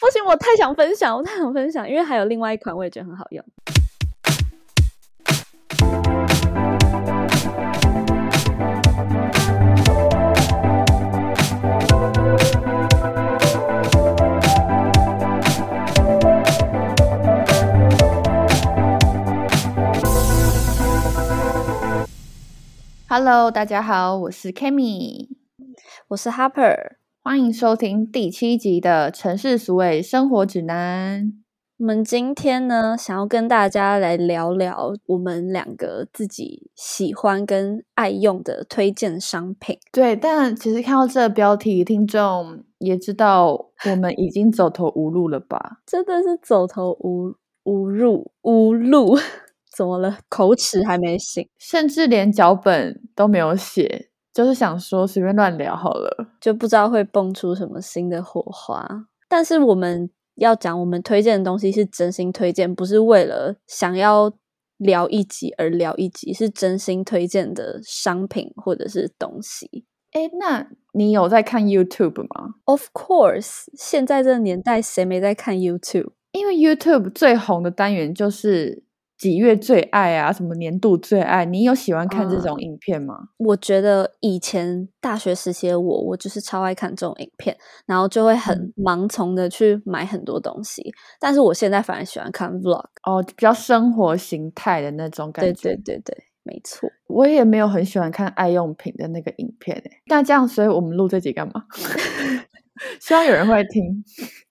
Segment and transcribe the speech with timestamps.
[0.00, 3.44] 不行，我太想分享，我太想分享，因为还有另外一款我也觉得很好用。
[23.06, 25.28] Hello，大家好，我是 Kami，
[26.08, 26.92] 我是 Harper，
[27.30, 31.22] 欢迎收听第七集的《城市俗味生活指南》。
[31.78, 39.78] 我们今天呢，想要跟大家来聊聊我们两个自己喜欢跟爱用的推荐商品。
[39.92, 45.78] 对，但其实看到这个标题，听众也知道我们已经走投无路了吧？
[45.86, 49.16] 真的是走投无无路无路。
[49.76, 50.18] 怎么了？
[50.28, 54.09] 口齿还没醒，甚至连脚本都没有写，
[54.40, 58.88] 就是想说随便乱聊好了，就不知道会蹦出什么新的火花。
[59.28, 64.32] 但是我们要讲，我们推荐的东西是真心推荐，不是为了想要
[64.78, 69.84] 聊一集而聊一集，是真心推荐的商品或者是东西。
[70.12, 76.12] 哎，那你有在看 YouTube 吗？Of course，现在这个年代谁没在看 YouTube？
[76.32, 78.84] 因为 YouTube 最红的单元就是。
[79.20, 80.32] 几月最爱啊？
[80.32, 81.44] 什么年度最爱？
[81.44, 83.14] 你有喜欢看这种影片吗？
[83.36, 87.54] 我觉得以前大学时期的我，我就是超爱看这种影片，
[87.84, 90.82] 然后就会很盲从的去买很多东西。
[91.20, 95.52] 但是我现在反而喜欢看 Vlog 哦，比较生活形态的那种感觉。
[95.52, 96.88] 对对对对，没错。
[97.06, 99.90] 我也没有很喜欢看爱用品的那个影片诶。
[100.06, 101.64] 那这样，所以我们录这集干嘛？
[102.98, 104.02] 希望有人会听。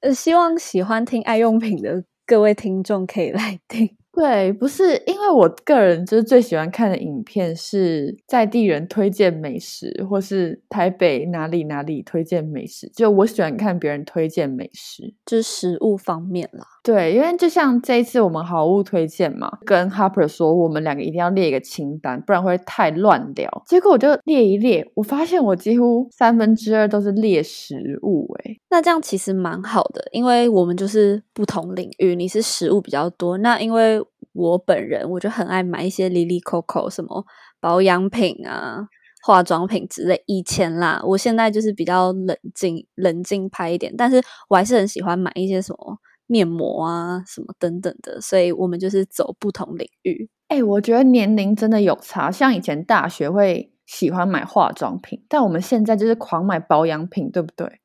[0.02, 3.96] 呃，希望喜欢听爱用品的各位听众可以来听。
[4.20, 16.66] 对，不是因为我个人就是最喜欢看的影片是在地人推荐美食，或是台北哪里哪里推荐美食，就我喜欢看别人推荐美食，就是食物方面啦。
[16.84, 23.50] 对，因为就像这一次我们好物推荐嘛，跟 Harper 说我们两个一定要列一个清单，不然会太乱聊。
[23.68, 34.04] 结果我就列一列，我发现我几乎三分之二都是列食物，哎，那这样其实蛮好的，因为我们就是不同领域，你是食物比较多，那因为。
[34.34, 37.26] 我本人我就很爱买一些 Lily Coco 什么
[37.60, 38.88] 保养品啊、
[39.26, 40.24] 化妆品之类。
[40.28, 45.98] 以前啦，我现在就是比较冷静、冷静派一点，但是我还是很喜欢买一些什么
[46.28, 48.22] 面膜啊、什么等等的。
[48.22, 50.30] 所以我们就是走不同领域。
[50.48, 52.32] 哎，我觉得年龄真的有差。
[52.32, 57.82] 像以前大学会喜欢买化妆品，但我们现在就是狂买保养品，对不对？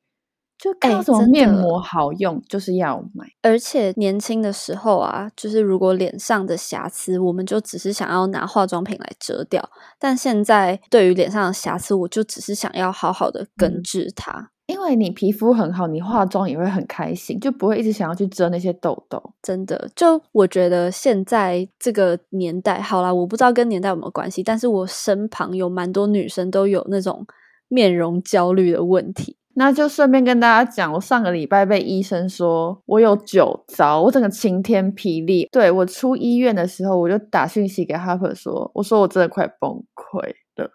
[0.65, 3.23] 就看到什么面膜好用，就是要买。
[3.43, 9.69] 而且年轻的时候啊，就是如果脸上的瑕疵，我们就只是想要拿化妆品来遮掉。
[9.99, 14.49] 但现在对于脸上的瑕疵，我就只是想要好好的根治它。
[14.65, 19.21] 因为你皮肤很好，你化妆也会很开心，就不会一直想要去遮那些痘痘。
[19.43, 27.23] 真的，就我觉得现在这个年代，好啦，我不知道跟年代有没有关系，但是我身旁有蛮多女生都有那种
[27.67, 29.37] 面容焦虑的问题。
[29.57, 35.47] 那就顺便跟大家讲，我上个礼拜被医生说我有酒糟，我整个晴天霹雳。
[35.49, 40.19] 对我出医院的时候，我就打讯息给 Harper 说，我说我真的快崩溃
[40.57, 40.69] 了，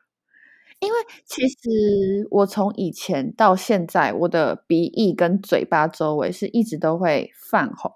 [0.80, 7.92] 因为其实我从以前到现在，我的鼻翼跟嘴巴周围是一直都会泛红，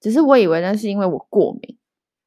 [0.00, 1.76] 只是我以为那是因为我过敏，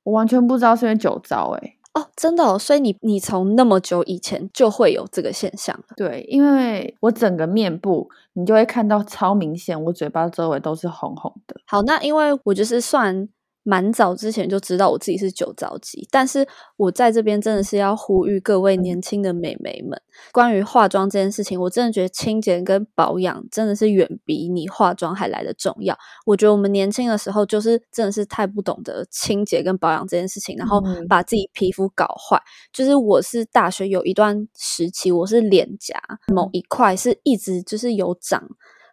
[0.04, 11.56] 我完全不知道是因为酒糟，诶哦，真的哦，所以你你从那么久以前就会有这个现象对，因为我整个面部，你就会看到超明显，我嘴巴周围都是红红的。
[11.66, 13.28] 好，那因为我就是算。
[13.64, 20.02] 蛮早之前就知道我自己是酒糟肌，但是我在这边真的是要呼吁各位年轻的美眉们，
[20.32, 25.96] 关于化妆这件事情，我真的觉得清洁跟保养真的是远比你化妆还来的重要。
[26.26, 32.42] 我觉得我们年轻的时候就是真的是太不懂得清洁跟保养这件事情，然后把自己皮肤搞坏。
[32.74, 36.02] 就是我是大学有一段时期，我是脸颊
[36.34, 38.44] 某一块是一直就是有长。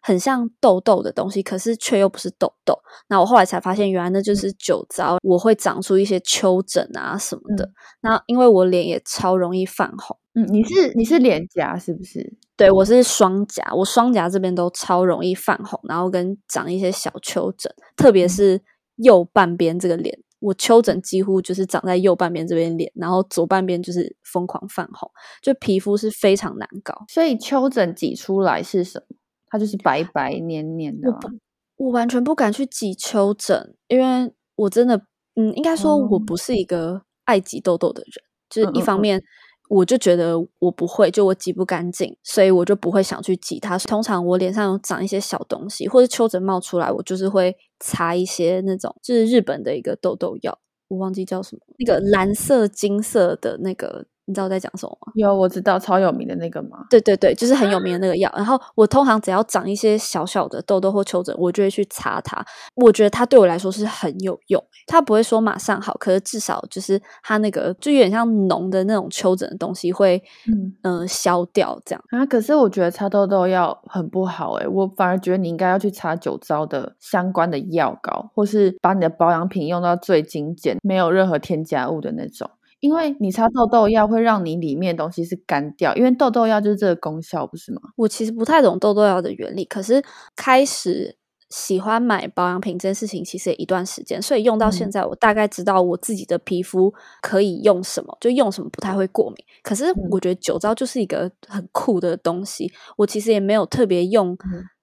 [0.09, 2.75] 很像痘痘的东西，可是却又不是痘痘。
[3.11, 5.19] 那我后来才发现，原来那就是酒糟。
[5.23, 7.71] 我会长出一些丘疹啊什么的。
[8.01, 10.17] 那因为我脸也超容易泛红。
[10.33, 12.39] 嗯，你是你是脸颊是不是？
[12.57, 18.59] 对，我是双颊，我双颊这边都超容易泛红，然后跟长一些小丘疹，特别是
[18.97, 25.11] 右半边这个脸，我丘疹几乎就是长在右半边这边脸，然后左半边就是疯狂泛红，
[25.43, 27.05] 就皮肤是非常难搞。
[27.09, 29.18] 所以丘疹挤出来是什么？
[29.51, 31.11] 它就是白白黏黏的。
[31.11, 35.01] 我我完全不敢去挤丘疹，因为我真的，
[35.37, 38.25] 嗯，应该说我不是一个爱挤痘痘的人。
[38.51, 39.23] 就是一方面，
[39.69, 43.79] 我就觉得我不会，就我挤不干净，所以我就不会想去挤它。
[43.79, 50.59] 通常我脸上有长一些小东西，或者丘疹冒出来，我就是会擦一些那种，就是日本的一个痘痘药，
[50.89, 54.07] 我忘记叫什么，那个蓝色金色的那个。
[54.29, 55.11] 你知道我在讲什么吗？
[55.15, 56.85] 有，我知道超有名的那个吗？
[56.91, 58.31] 对对对，就是很有名的那个药。
[58.37, 62.45] 然后我通常只要长一些小小的痘痘或丘疹，我就会去擦它。
[62.77, 72.27] 我觉得它对我来说是很有用，它不会说马上好，可是至少就是它那个就有点像脓的那种丘疹的东西会嗯嗯消掉这样啊。
[72.27, 82.51] 可是我觉得擦痘痘药很不好诶，我反而觉得你应该要去擦酒糟的相关的药膏，或是把你的保养品用到最精简，没有任何添加物的那种。
[82.81, 87.81] 因为你擦痘痘药会让你里面东西是干掉，因为痘痘药就是这个功效，不是吗？
[87.97, 90.03] 我其实不太懂痘痘药的原理，可是
[90.37, 91.17] 开始
[91.51, 96.93] 喜欢买保养品这件事情，其实也一段时间，所以用到现在，我大概知道我自己的皮肤
[97.23, 99.37] 可以用什么，就用什么不太会过敏。
[99.63, 104.37] 可是我觉得酒糟就是一个很酷的东西，我其实也没有特别用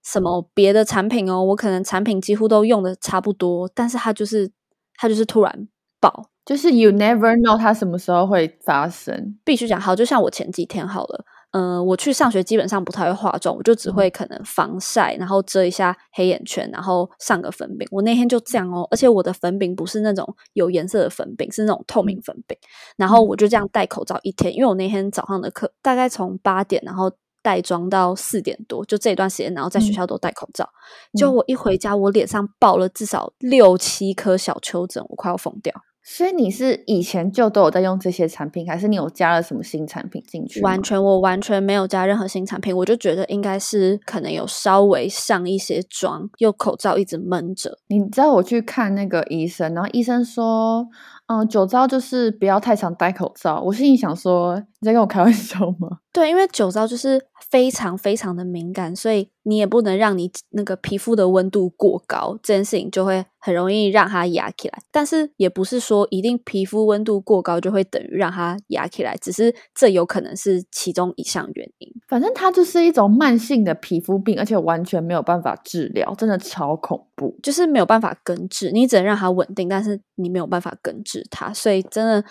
[0.03, 4.51] 什么别的产品哦，我可能产品几乎都用的差不多，但是它就是
[4.95, 5.67] 它就是突然
[6.05, 6.29] 爆。
[6.45, 9.95] 就是 you never know 它什么时候会发生，必须讲好。
[9.95, 17.87] 就像我前几天好了，嗯，我去上学基本上不太会化妆，我就只会可能防晒，然后遮一下黑眼圈，然后上个粉饼。
[17.89, 22.55] 我那天就这样哦，而且我的粉饼不是那种有颜色的粉饼，是那种透明粉饼。
[22.95, 27.11] 然后我就这样戴口罩一天，因为我那天早上的课大概从八点，然后
[27.41, 30.69] 带妆到四点多，就这一段时间，然后在学校都戴口罩。
[31.17, 35.73] 就我一回家，我脸上爆了至少六七颗小丘疹，我快要疯掉。
[36.07, 40.61] 所以你是以前就都有在用这些产品，还是你有加了什么新产品进去？
[40.61, 47.79] 完全，我完全没有加任何新产品，我就觉得应该是可能有稍微上一些妆，又口罩一直闷着。
[47.87, 50.87] 你知道我去看那个医生，然后医生说。
[51.27, 53.59] 嗯，酒糟就是不要太常戴口罩。
[53.59, 55.89] 我心里想说，你在跟我开玩笑吗？
[56.15, 64.79] 对，因为酒糟就是非常非常的敏感，所以你也不能让你那个皮肤的温度过高，这件事情就会很容易让它压起来。
[64.93, 71.91] 但是也不是说一定皮肤温度过高就会等于让它压起来，只是这有可能是其中一项原因。
[72.07, 81.27] 反正它就是一种慢性的皮肤病，而且完全没有办法治疗，真的超恐怖，就是没有办法根治，你只能让它稳定，但是你没有办法根治。
[81.29, 82.23] 它，所以真的，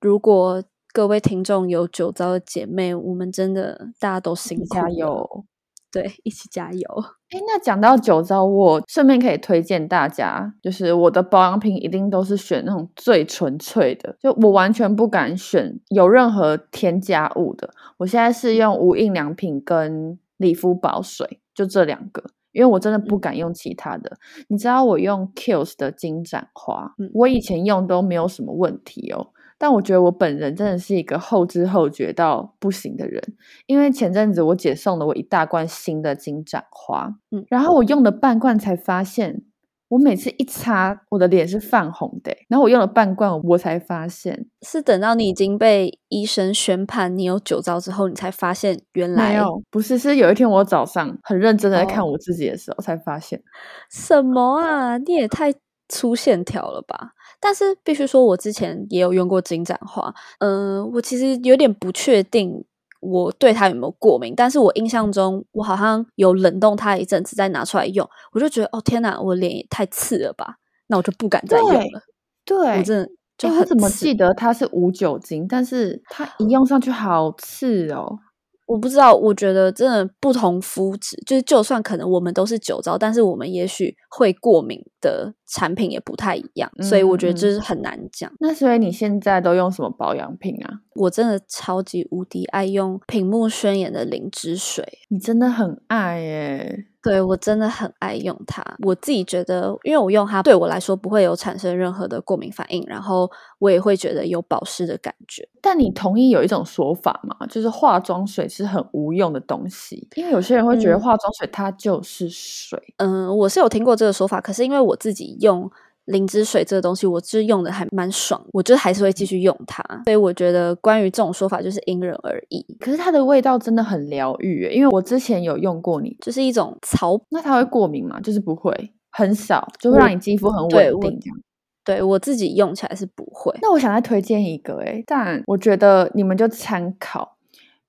[0.00, 0.60] 如果
[0.94, 5.46] 各位听众有酒糟的姐妹，我们真的大家都辛苦，加油，
[5.90, 6.86] 对，一起加油。
[7.30, 17.70] 哎，那讲到酒糟，我顺便可以推荐大家，就是我的保养品一定都是选那种最纯粹的，就我完全不敢选有任何添加物的。
[17.96, 22.22] 我现在是用无印良品跟理肤宝水，就这两个。
[22.52, 24.18] 因为我真的不敢用其他的，
[24.48, 29.28] 你知道我用 Kills 的金盏花，我以前用都没有什么问题哦。
[29.62, 33.22] 但我觉得我本人真的是一个后知后觉到不行的人，
[33.66, 39.44] 因为前阵子我姐送了我一大罐新的金盏花，嗯，然后我用了半罐才发现。
[39.88, 42.34] 我每次一擦，我的脸是泛红的。
[42.48, 53.42] 然后我用了半罐，我才发现是等到你已经被医生宣判你有酒糟之后，你才发现原来没有，不是，是有一天我早上很认真的在看我自己的时候才发现。
[53.90, 54.96] 什么啊？
[54.96, 55.52] 你也太
[55.90, 57.12] 粗线条了吧！
[57.42, 62.64] 但是必须说，我之前也有用过金盏花，嗯，我其实有点不确定。
[63.00, 64.32] 我对它有没有过敏？
[64.36, 70.58] 但是我印象中，我好像有冷冻它一阵子，再拿出来用，我就觉得哦天哪，我脸也太刺了吧！
[70.86, 72.02] 那我就不敢再用了。
[72.44, 78.20] 对，我真的就我怎么记得它是无酒精，但是它一用上去好刺哦。
[78.66, 88.32] 我不知道，我觉得真的不同肤质，就是就算可能我们都是酒糟，但是我们也许会过敏的产品也不太一样，所以我觉得这是很难讲。
[88.40, 90.80] 那所以你现在都用什么保养品啊？
[90.94, 96.86] 我真的超级无敌爱用屏幕宣言的灵芝水，你真的很爱耶。
[97.02, 103.28] 对我真的很爱用它，我自己觉得，因为我用它对我来说不会有产生任何的过敏反应，然后
[103.58, 105.48] 我也会觉得有保湿的感觉。
[105.60, 107.44] 但你同意有一种说法吗？
[107.48, 112.80] 就是化妆水是很无用的东西，因为有些人会觉得化妆水它就是水。
[112.98, 115.70] 嗯，我是有听过这个说法，可是因为我自己用。
[116.06, 119.80] 灵芝水这个东西，我是用的还蛮爽，我就还是会继续用它。
[120.04, 122.60] 所以我觉得关于这种说法，就是因人而异。
[122.80, 127.16] 可是它的味道真的很疗愈，因为我之前有用过，你就是一种草。
[127.30, 128.20] 那它会过敏吗？
[128.20, 128.74] 就是不会，
[129.12, 131.38] 很少，就会让你肌肤很稳定这样。
[131.84, 133.56] 对我自己用起来是不会。
[133.62, 137.36] 那我想再推荐一个，哎，但我觉得你们就参考。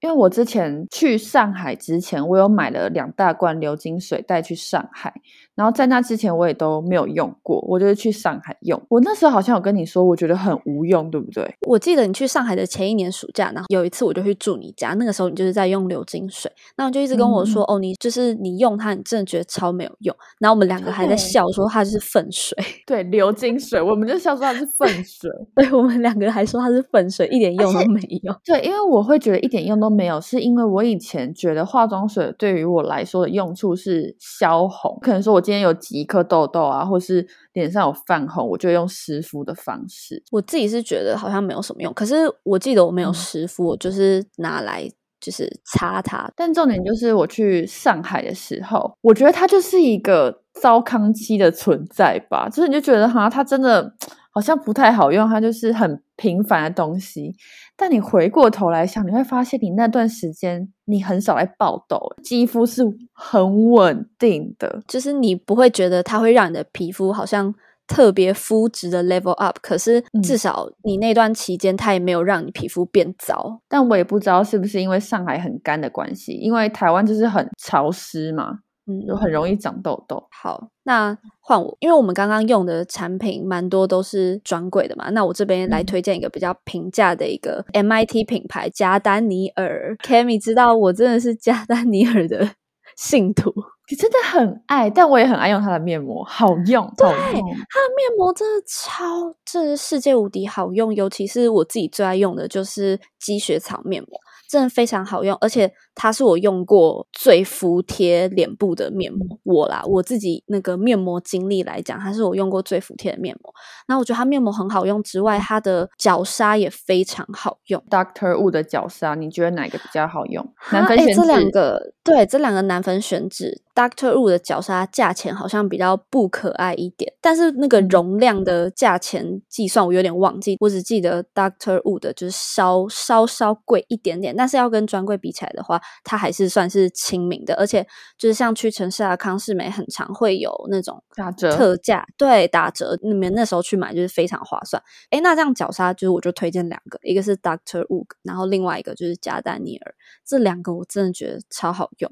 [0.01, 5.13] 因为我之前去上海之前，我有买了两大罐流金水带去上海，
[5.55, 8.81] 然后在那之前我也都没有用过，我就是去上海用。
[8.89, 11.43] 我那时候好像有跟你说，我觉得很无用，对不对？
[11.67, 20.15] 我记得你去上海的前一年暑假，然后有一次我就去住你家，那个时候你就是在用流金水，那我就一直跟我说，哦，你就是你用它，你真的觉得超没有用。
[20.39, 22.57] 然后我们两个还在笑说它是粪水，
[22.87, 25.29] 对，流金水，我们就笑说它是粪 水。
[25.55, 28.35] 对，我们两个还说它是粪水，一点用都没有。
[28.43, 36.23] 对，因为我会觉得一点用都没有，是因为我以前觉得化妆水对于我来说的用处是消红，可能说我今天有挤一颗。
[36.23, 40.23] 痘痘啊，或是脸上有泛红，我就用湿敷的方式。
[40.31, 46.31] 我自己是觉得好像没有什么用，可是我记得我没有湿敷，我就是拿来就是擦它。
[46.35, 53.93] 但重点就是我去上海的时候，我觉得它就是一个糟糠期的存在吧，就是你就觉得哈，它真的。
[54.33, 57.35] 好像不太好用，它就是很平凡的东西。
[57.77, 67.53] 但你回过头来想，你会发现你那段时间你很少来爆痘，肌肤是很稳定的，就是你不会觉得它会让你的皮肤好像
[67.85, 69.57] 特别肤质的 level up。
[69.61, 73.61] 可是至少你那段期间它也没有让你皮肤变糟。
[73.67, 78.59] 但我也不知道是不是因为上海很干的关系，因为台湾就是很潮湿嘛。
[78.85, 80.21] 嗯，就很容易长痘痘。
[80.29, 85.09] 好，那换我，因为我们刚刚用的产品蛮多都是专柜的嘛。
[85.11, 89.95] 那我这边来推荐一个比较平价的一个 MIT 品牌加丹尼尔。
[90.03, 92.49] Kami 知道我真的是加丹尼尔的
[92.97, 93.49] 信徒，
[93.89, 96.85] 你真的很爱，但我也很爱用它的面膜，好用。
[96.97, 100.93] 对，它的面膜真的超，这是世界无敌好用。
[100.93, 104.19] 尤其是我自己最爱用的就是积雪草面膜。
[104.49, 109.39] 真的非常好用，而且它是我用过最服帖脸部的面膜。
[109.43, 113.53] 我啦，我自己那个面膜经历来讲，它是我用过最服帖的面膜。
[113.87, 117.83] 那我觉得它面膜很好用之外，它的角鲨也非常好用。
[117.89, 120.47] Doctor Wu 的角鲨，你觉得哪个比较好用？
[120.71, 123.61] 男粉选这两个，对，这两个男粉选址。
[123.75, 137.85] Doctor Wu 的角鲨价钱好像比较不可爱一点，但是那个容量的价钱计算我有点忘记，我只记得 Doctor Wu 的就是稍稍稍贵一点点，但是要跟专柜比起来的话，它还是算是亲民的，而且
[138.17, 144.81] 就是像屈臣氏啊、康士美很常会有那种打折特价，对打折，你们那时候去买就是非常划算。
[145.09, 152.11] 哎，那这样角鲨就是我就推荐两个，一个是 Doctor Wu，然后另外一个就是加丹尼尔，这两个我真的觉得超好用。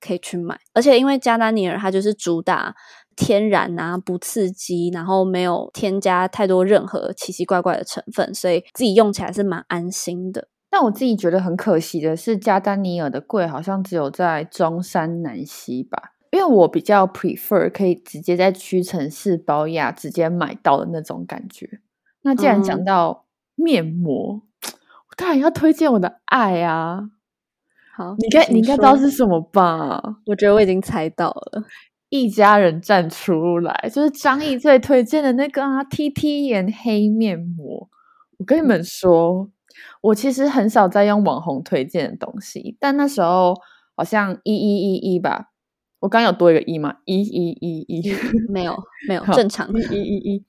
[0.00, 2.74] 可以去买，而且因为加丹尼尔它就是主打
[3.16, 10.48] 天然啊，不刺激，然后没有添加太多任何奇奇怪怪的成分，所以自己用起来是蛮安心的。
[10.76, 21.78] 但我自己觉得很可惜的是，加丹尼尔的柜好像只有在中山南西吧，因为我比较 prefer 可以直接在屈臣氏、宝雅直接买到的那种感觉。
[22.22, 27.08] 那既然讲到面膜，我当然要推荐我的爱啊。
[27.96, 30.02] 好，你该你应该知道是什么吧？
[30.26, 31.62] 我觉得我已经猜到了。
[32.08, 37.88] 一家人站出来，就是张毅最推荐的那个啊，T T 眼黑面膜。
[38.38, 39.48] 我跟你们说，
[40.00, 43.54] 我其实很少在用网红推荐的东西，但那时候
[43.96, 45.50] 好像一一一一吧。
[46.00, 46.96] 我刚有多一个一吗？
[47.04, 48.14] 一一一一
[48.48, 48.76] 没有
[49.08, 50.44] 没有正常一一一一。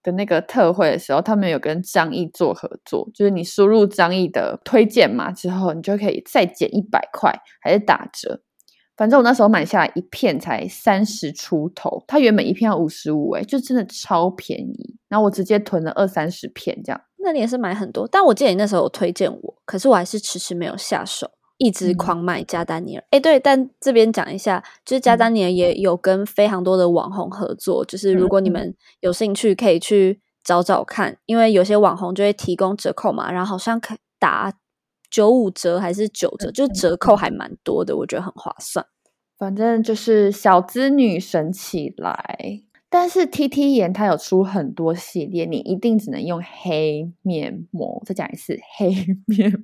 [0.00, 8.40] 的那个特惠的时候，他们有跟张毅做合作，就是你输入张毅的推荐码之后，你就可以再减一百块，还是打折。
[8.96, 14.96] 反正我那时候买下来一片才三十出头，它原本一片要五十五，哎，就真的超便宜。
[15.08, 17.00] 然后我直接囤了二三十片这样。
[17.18, 21.30] 那你也是买很多，但我记得你那时候有推荐我，可是我还是迟迟没有下手。
[21.60, 34.52] 一直狂买加丹尼尔，哎，对，但这边讲一下，就是加丹尼尔也有跟非常多的网红合作，就是如果你们有兴趣，可以去找找看，因为有些网红就会提供折扣嘛，然后好像可打
[35.10, 38.86] 九五折还是九折，就是折扣还蛮多的，我觉得很划算。
[39.36, 48.02] 反正就是小资女神起来，但是 T T 颜它有出很多系列，你一定只能用黑面膜。
[48.06, 48.90] 再讲一次，黑
[49.26, 49.60] 面膜。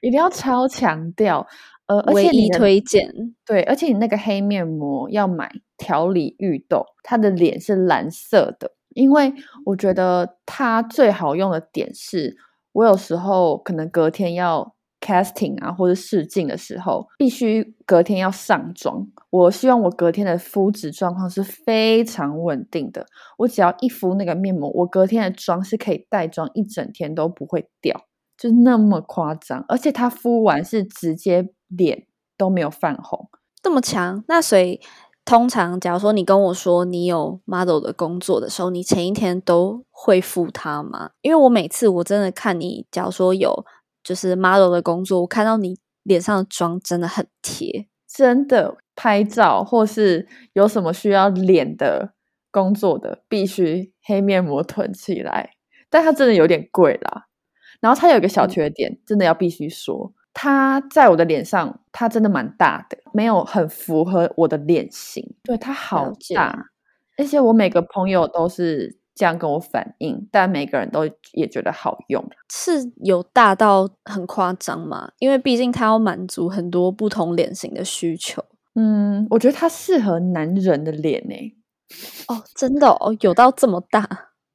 [0.00, 1.46] 一定要超强调，
[1.86, 3.06] 呃，而且你推荐
[3.44, 9.34] 对，而且你那个黑面膜要买调理绿豆，它的脸是蓝色的，因为
[9.66, 12.38] 我觉得它最好用的点是，
[12.72, 14.74] 我有时候可能隔天要
[15.08, 23.06] casting 啊或者试镜的时候，必须隔天要上妆，我希望我隔天的肤质状况是非常稳定的，
[23.38, 28.02] 我只要一敷那个面膜，我隔天的妆是可以带妆一整天都不会掉。
[28.36, 33.28] 就那么夸张，而且它敷完是直接脸都没有泛红，
[33.60, 34.22] 这么强。
[34.28, 34.80] 那所以
[35.24, 41.10] 通常，假如说你跟我说你有 model 的工作的时候，你前一天都会敷它吗？
[41.22, 43.64] 因为我每次我真的看你，假如说有
[44.08, 52.14] 就是 model 的工作，我看到你脸上的妆真的很贴，真的拍照或是有什么需要脸的
[52.50, 55.50] 工作的，必须黑面膜囤起来。
[55.90, 57.26] 但它真的有点贵啦。
[57.80, 65.34] 然后它有一个小缺点，真的要必须说，它在我的脸上，它真的蛮大的，没有很符合我的脸型。
[65.42, 66.70] 对，它好大，
[67.18, 72.24] 而且我每个朋友都是这样跟我反映，但每个人都也觉得好用。
[72.48, 75.10] 是有大到很夸张吗？
[75.18, 78.44] 因为毕竟它要满足很多不同脸型的需求。
[78.76, 81.56] 嗯，我觉得它适合男人的脸诶、
[82.28, 84.08] 哦，真的哦，有到这么大？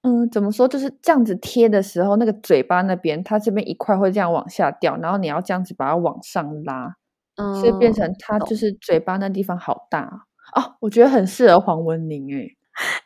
[0.03, 0.65] 嗯，怎么说？
[0.65, 6.96] 就是这样子贴的时候，那个嘴巴那边，它这边一块会这样往下掉，然后你要这样子把它往上拉，
[7.36, 10.75] 嗯，所以变成它就是嘴巴那地方好大哦。
[10.79, 12.55] 我觉得很适合黄文宁诶、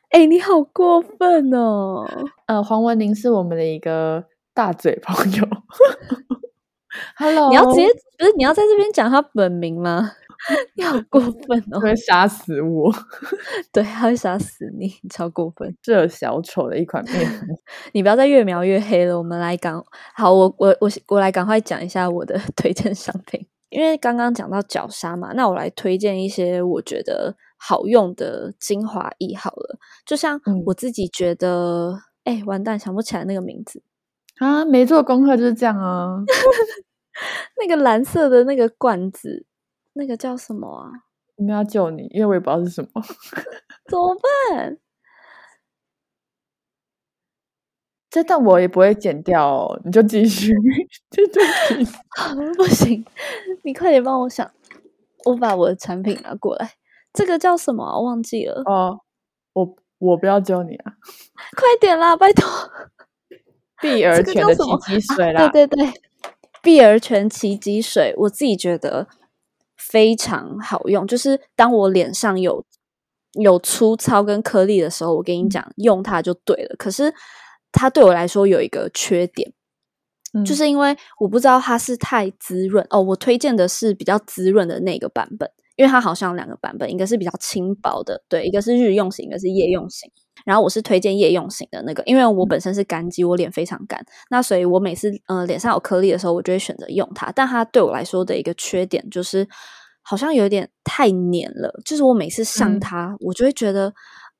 [0.09, 2.05] 哎、你好过分哦！
[2.45, 4.23] 呃，黄文玲是我们的一个
[4.53, 5.45] 大嘴朋友。
[7.17, 7.87] Hello，你要直接
[8.17, 10.13] 不是你要在这边讲他本名吗？
[10.75, 11.79] 你好过分哦！
[11.81, 12.91] 会杀死我，
[13.73, 15.75] 对，他会杀死你，你超过分！
[15.81, 17.57] 这小丑的一款面膜。
[17.91, 19.17] 你不要再越描越黑了。
[19.17, 19.75] 我们来赶
[20.15, 29.77] 好，我我我我来赶快讲一下我的推荐商品，因为刚刚讲到绞杀嘛，那我来推荐一些我觉得好用的精华液好了。
[30.05, 33.81] 就像嗯我自己觉得，哎、完蛋，想不起来那个名字，
[34.37, 36.23] 啊，没做功课就是这样啊。
[37.59, 39.45] 那个蓝色的那个罐子，
[39.93, 40.91] 那个叫什么啊？
[41.37, 42.89] 我们要救你，因为我也不知道是什么。
[43.89, 44.15] 怎么
[44.51, 44.77] 办？
[48.09, 50.53] 这但我也不会剪掉哦，你就继续。
[52.57, 53.05] 不行，
[53.63, 54.49] 你快点帮我想，
[55.25, 56.73] 我把我的产品拿过来。
[57.17, 58.99] 这个叫什么啊、我忘记了，哦，
[59.53, 60.93] 我我不要救你啊！
[61.57, 62.47] 快点啦，拜托！
[63.81, 65.93] 碧儿泉的叫什么奇迹水啦，对对对，
[66.61, 69.07] 碧儿泉奇迹水，我自己觉得
[69.75, 71.07] 非常好用。
[71.07, 72.63] 就是当我脸上有
[73.39, 76.75] 有粗糙跟颗粒的时候，我跟你讲，用它就对了。
[76.77, 77.13] 可是
[77.71, 79.51] 它对我来说有一个缺点，
[80.33, 83.01] 嗯就是因为我不知道它是太滋润哦。
[83.01, 90.11] 我推荐的是比较滋润的那个版本，因为它好像有两个版本，一个是比较轻薄的，对，一个是日用型，一个是夜用型。
[90.45, 97.31] 然后我是推荐夜用型的那个，因为我本身是干肌，我脸非常干，那所以我每次呃脸上有颗粒的时候，我就会选择用它。
[97.31, 99.47] 但它对我来说的一个缺点就是，
[100.01, 103.93] 好像有点太黏了，就是我每次上嗯它，我就会觉得。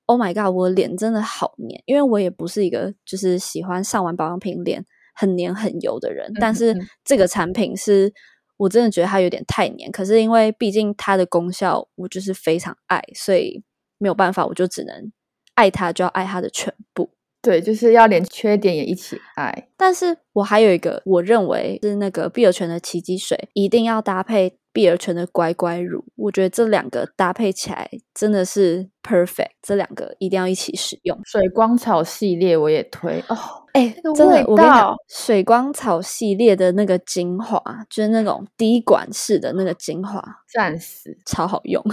[0.09, 0.55] Oh my god！
[0.55, 6.73] 我的脸真的好黏，因为我也不是一个就是喜欢上完保养品脸很黏很油的人，但是
[7.03, 8.13] 这个产品是
[8.57, 9.91] 我真的觉得它有点太黏。
[9.91, 13.63] 可是因为毕竟它的功效我就是非常爱，所以
[13.97, 15.11] 没有办法，我就只能
[15.55, 17.11] 爱它，就要爱它的全部。
[17.41, 19.69] 对，就是要连缺点也一起爱。
[19.77, 26.05] 但是我还有一个，我认为是那个碧尔泉的奇迹水，一定要搭配碧尔泉的乖乖乳。
[26.15, 31.19] 我觉得这两个搭配起来真的是 perfect，这两个一定要一起使用。
[31.25, 33.35] 水光草系列我也推哦，
[33.73, 37.59] 哎、那个真的，我跟你讲，水光草系列的那个精华，
[37.89, 41.17] 就是那种滴管式的那个精华，暂时！
[41.25, 41.83] 超好用。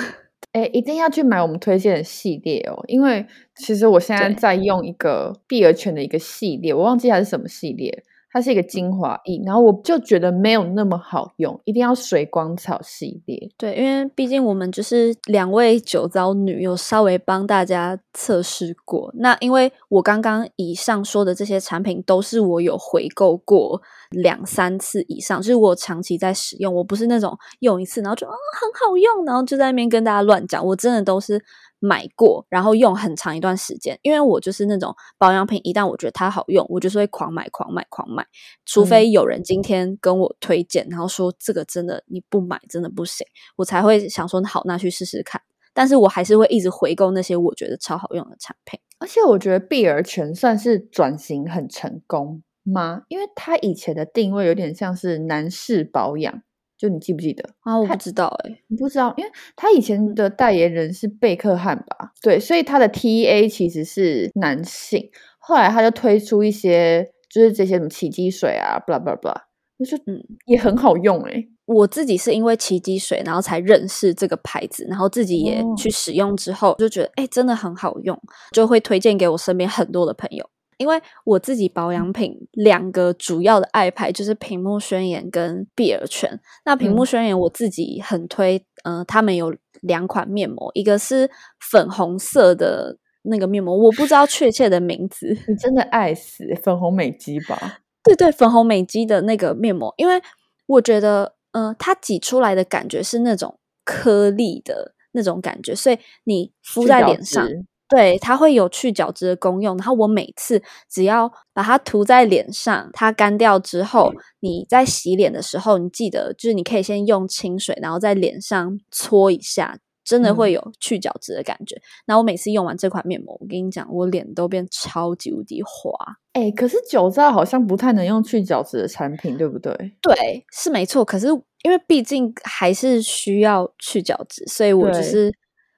[0.53, 13.49] 哎，一定要去买我们推荐的系列哦，因为其实我现在在用一个碧儿泉的一个系列，我忘记它是什么系列，它是一个精华液，然后我就觉得没有那么好用，一定要水光草系列。
[13.57, 19.09] 对，因为毕竟我们就是两位酒糟女，有稍微帮大家测试过。
[19.15, 26.75] 那因为我刚刚以上说的这些产品，都是我有回购过两三次以上，就是我长期在使用。
[26.75, 30.67] 我不是那种用一次然后就啊、很好用，然后就在那边跟大家乱讲。
[30.67, 31.41] 我真的都是
[31.85, 33.99] 买过，然后用很长一段时间。
[34.03, 38.27] 因为我就是那种保养品，一旦我觉得它好用，我就是会狂买、狂买、狂买。
[38.65, 45.41] 除非有人今天跟我推荐，然后说这个真的你不买真的不行，我才会想说好，那去试试看。
[45.75, 48.79] 但是我还是会一直回购那些我觉得超好用的产品。
[49.01, 53.03] 而且我觉得碧儿泉算是转型很成功吗？
[53.09, 56.43] 因为它以前的定位有点像是男士保养，
[56.77, 57.45] 就你记不记得？
[57.61, 62.13] 啊，我不知道哎、你不知道，因为他以前的代言人是贝克汉吧？
[62.23, 65.09] 对，所以他的 TA 其实是男性。
[65.39, 69.35] 后来他就推出一些，就是这些什么奇迹水啊，blah blah blah，
[69.77, 78.19] 那就嗯也很好用诶、我自己是因为奇迹水，然后才认识这个牌子，然后自己也哦去使用之后，就觉得哎、真的很好用，
[78.53, 80.49] 就会推荐给我身边很多的朋友。
[80.79, 86.41] 因为我自己保养品两个主要的爱牌就是屏幕宣言跟碧尔泉。
[86.65, 91.31] 那屏幕嗯宣言我自己很推，呃，他们有两款面膜，一个是
[91.71, 97.79] 粉红色的那个面膜，我不知道确切的名字，你真的爱死粉红美肌吧？
[98.05, 100.21] 对对，粉红美肌的那个面膜，因为
[100.67, 109.77] 我觉得，嗯、它挤出来的感觉是那种颗粒的那种感觉，所以你敷在脸上，质对，它会有去角质的功用。
[109.77, 119.79] 然后我每次只要把它涂在脸上，它干掉之后，你在洗脸的时候，你记得就是你可以先用清水，然后在脸上搓一下。
[120.07, 121.81] 真的会嗯有去角质的感觉。
[122.07, 125.97] 那、我每次用完这款面膜，我跟你讲，我脸都变超级无敌滑。
[126.35, 129.73] 哎、可是酒皂好像不太能用去角质的产品，对不对？
[130.03, 131.03] 对，是没错。
[131.03, 131.29] 可是
[131.63, 135.33] 因为毕竟还是需要去角质，所以我就是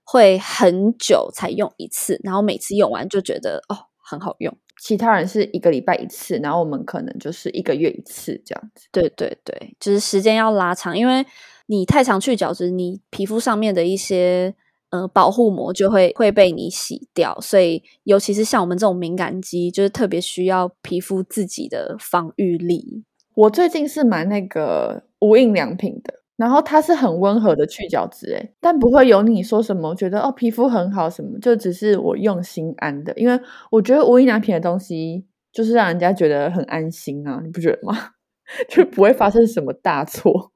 [0.08, 4.56] 会很久才用一次，然后每次用完就觉得哦很好用。
[4.80, 8.86] 其他人是一个礼拜一次，然后我们可能就是一个月一次这样子。
[8.92, 11.24] 对对对，就是时间要拉长，因为
[11.66, 14.54] 你太常去角质，你皮肤上面的一些
[14.90, 23.02] 呃保护膜就会会被你洗掉，所以尤其是像我们这种敏感肌，就是特别需要皮肤自己的防御力。
[23.34, 38.10] 我最近是买那个无印良品的，然后它是很温和的去角质，诶，但不会有你说什么觉得哦皮肤很好什么，就只是我用心安的，因为我觉得无印良品的东西就是让人家觉得很安心啊，你不觉得吗？
[38.68, 40.52] 就不会发生什么大错。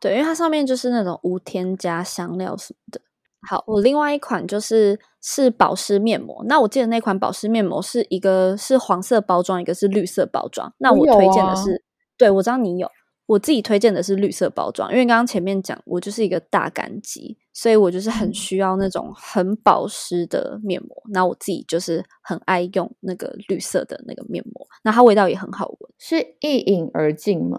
[0.00, 3.00] 对，因为它上面就是那种无添加香料什么的。
[3.48, 6.44] 好，我另外一款就是是保湿面膜。
[6.46, 10.70] 那我记得那款保湿面膜是一个是黄色包装，一个是绿色包装。
[10.78, 11.82] 那我推荐的啊是，
[12.18, 12.86] 对我知道你有，
[13.30, 20.90] 我自己推荐的是绿色包装，因为刚刚前面讲我就是一个大干肌，所以我就是很嗯需要那种很保湿的面膜。
[21.12, 25.92] 那我自己就是很爱用那个绿色的那个面膜，那它味道也很好闻。
[25.96, 27.56] 是一饮而尽吗？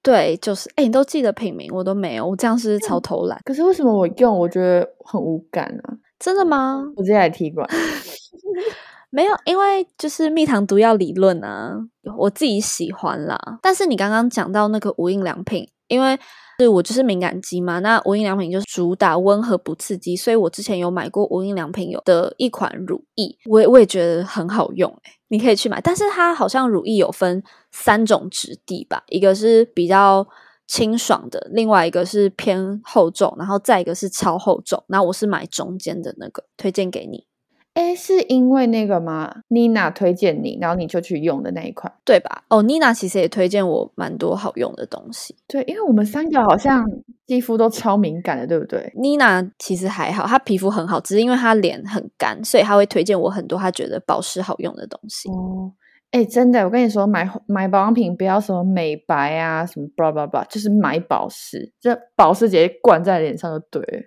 [0.00, 3.40] 对，就是哎，你都记得品名，我都没有，我这样是超偷懒？
[3.44, 5.98] 可是为什么我用我觉得很无感啊？
[6.20, 6.84] 真的吗？
[6.94, 7.68] 我直接来踢馆。
[9.14, 11.78] 没有，因为就是蜜糖毒药理论啊，
[12.18, 13.60] 我自己喜欢啦。
[13.62, 16.18] 但是你刚刚讲到那个无印良品，因为
[16.58, 25.80] 是我就是敏感肌嘛，那无印良品就是主打温和不刺激，所以我之前有买过无印良品有的一款乳液，我也我也觉得很好用、欸，你可以去买。
[25.80, 30.26] 但是它好像乳液有分三种质地吧，一个是比较
[30.66, 34.82] 清爽的，另外一个是偏厚重，然后再一个是超厚重。
[34.88, 37.28] 那我是买中间的那个，推荐给你。
[37.74, 41.92] 哎，是因为那个吗？Nina 推荐你，然后你就去用的那一款。
[42.04, 42.44] 对吧？
[42.48, 45.34] 哦，妮娜其实也推荐我蛮多好用的东西。
[45.48, 46.88] 对，因为我们三个好像
[47.26, 48.92] 肌肤都超敏感的，对不对？
[48.94, 55.28] 妮娜其实还好，她皮肤很好，只是因为她脸很干，所以她会推荐我很多她觉得保湿好用的东西。
[55.30, 55.72] 哦，
[56.12, 64.02] 哎，真的，我跟你说，买买保养品不要什么美白啊，什么 blah blah blah，就是买保湿，这保湿直接灌在脸上就对了。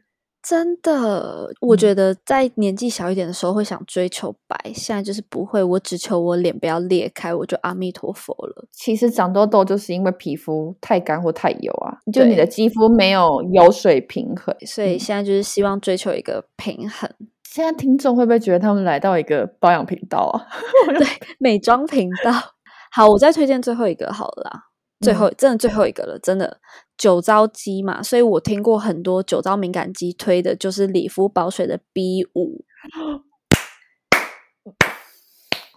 [0.48, 8.66] 真的，我嗯觉得在年纪小一点的时候会想追求白，现在就是不会，我只求我脸不要裂开，我就阿弥陀佛了。
[8.72, 14.56] 其实长痘痘就是因为皮肤太干或太油啊，就你的肌肤没有油水平衡。
[14.66, 17.10] 所以嗯现在就是希望追求一个平衡。
[17.44, 20.48] 现在听众会不会觉得他们来到一个保养频道啊？
[20.98, 21.08] 对
[21.40, 22.32] 美妆频道。
[22.92, 24.64] 好，我再推荐最后一个好了啦，
[25.00, 26.60] 最嗯后、真的最后一个了，真的
[26.98, 32.66] 酒糟肌嘛，所以我听过很多酒糟敏感肌推的就是理肤保水的 B 五。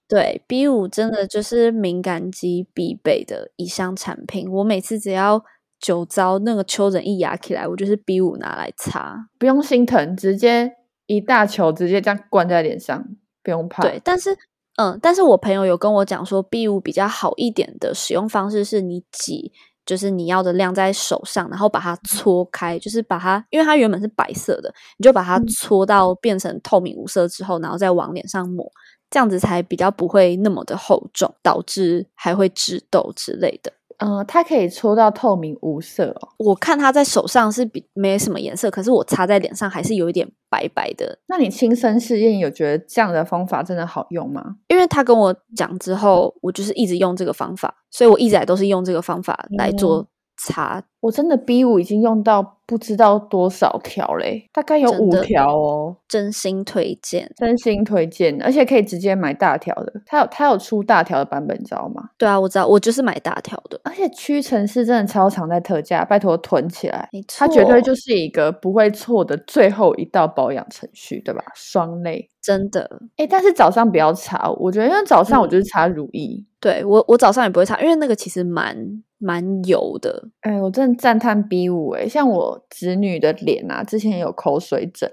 [0.09, 4.51] 对，B 五真的就是敏感肌必备的一项产品。
[4.51, 5.45] 我每次只要
[5.79, 9.29] 酒糟那个丘疹一压起来，我就是 B 五拿来擦。
[9.39, 10.73] 不用心疼，直接
[11.07, 13.05] 一大球直接这样灌在脸上，
[13.45, 13.83] 不用怕。
[13.83, 14.37] 对，但是
[14.77, 19.53] 嗯，但是我朋友有跟我讲说，B 五比较好一点的使用方式是你挤，
[19.85, 28.71] 就是你要的量在手上，然后把它搓开，就是把它，因为它原本是白色的，你就把它嗯搓到变成透明无色之后，然后再往脸上抹，
[29.11, 33.73] 这样子才比较不会那么的厚重，导致还会致痘之类的。
[34.01, 36.29] 嗯、它可以搓到透明无色哦。
[36.39, 44.57] 我看它在手上是比没什么颜色，可是我擦在脸上还是有一点白白的，那你亲身试验有觉得这样的方法真的好用吗？
[44.69, 50.07] 因为他跟我讲之后，我就是一直用这个方法，所以我一直来都是用这个方法来做
[50.45, 50.83] 擦。
[51.01, 55.97] 我真的 B 五已经用到不知道多少条嘞，大概有五条哦。
[56.07, 57.33] 真心推荐。
[57.37, 62.11] 真心推荐，而且可以直接买大条的，它有它有出大条的版本，你知道吗？
[62.19, 71.43] 对啊，我知道，我就是买大条的，而且屈臣氏真的超常在特价，拜托囤起来，没错，它绝对就是一个不会错的最后一道保养程序，对吧？
[71.55, 72.29] 双类。
[72.43, 73.01] 真的。
[73.17, 76.45] 哎，但是早上不要擦，我觉得因为早上我嗯就是擦乳液。
[76.61, 78.77] 对我，我早上也不会擦，因为那个其实蛮
[79.21, 80.31] 蛮油的。
[80.41, 85.09] 哎，我真的赞叹 B 五哎，像我侄女的脸啊，之前有口水疹，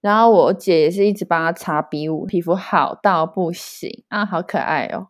[0.00, 5.08] 然后我姐也是一直帮她擦 B 五，皮肤好到不行啊，好可爱哦。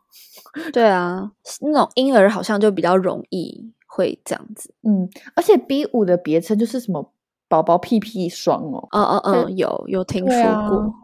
[0.72, 1.30] 对啊，
[1.60, 4.74] 那种婴儿好像就比较容易会这样子。
[4.82, 7.12] 嗯，而且 B 五的别称就是什么
[7.48, 8.88] 宝宝屁屁霜哦。
[8.90, 10.94] 嗯嗯嗯，有有听说过。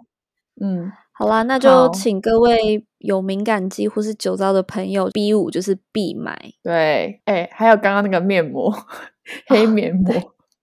[0.60, 6.36] 嗯，好啦，那就请各位有敏感肌或是酒糟的朋友，B 五就是必买。
[6.62, 8.72] 对，哎，还有刚刚那个面膜，
[9.46, 10.12] 黑面膜。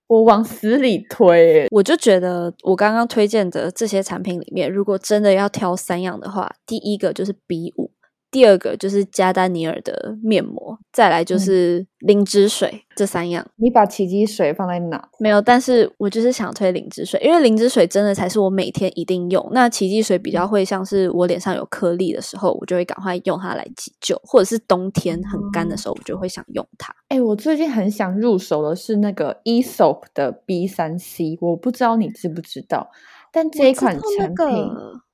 [0.07, 7.89] 我往死里推，我就觉得我刚刚推荐的这些产品里面，如果真的要挑三样的话，第一个就是 B 五。
[8.31, 13.45] 第二个就是加丹尼尔的面膜，再来就是灵芝水，这三样。
[13.57, 15.09] 你把奇迹水放在哪？
[15.19, 19.45] 没有，但是我就是想推灵芝水，因为灵芝水真的才是我每天一定用。
[19.51, 26.95] 那奇迹水比较会像是我脸上有颗粒的时候，我就会赶快用它来急救，或者是冬天很干的时候，我就会想用它。
[27.09, 32.89] 哎，我最近很想入手的是那个 Esop 的 B 三 C，我不知道你知不知道，
[33.33, 34.71] 但这一款产品。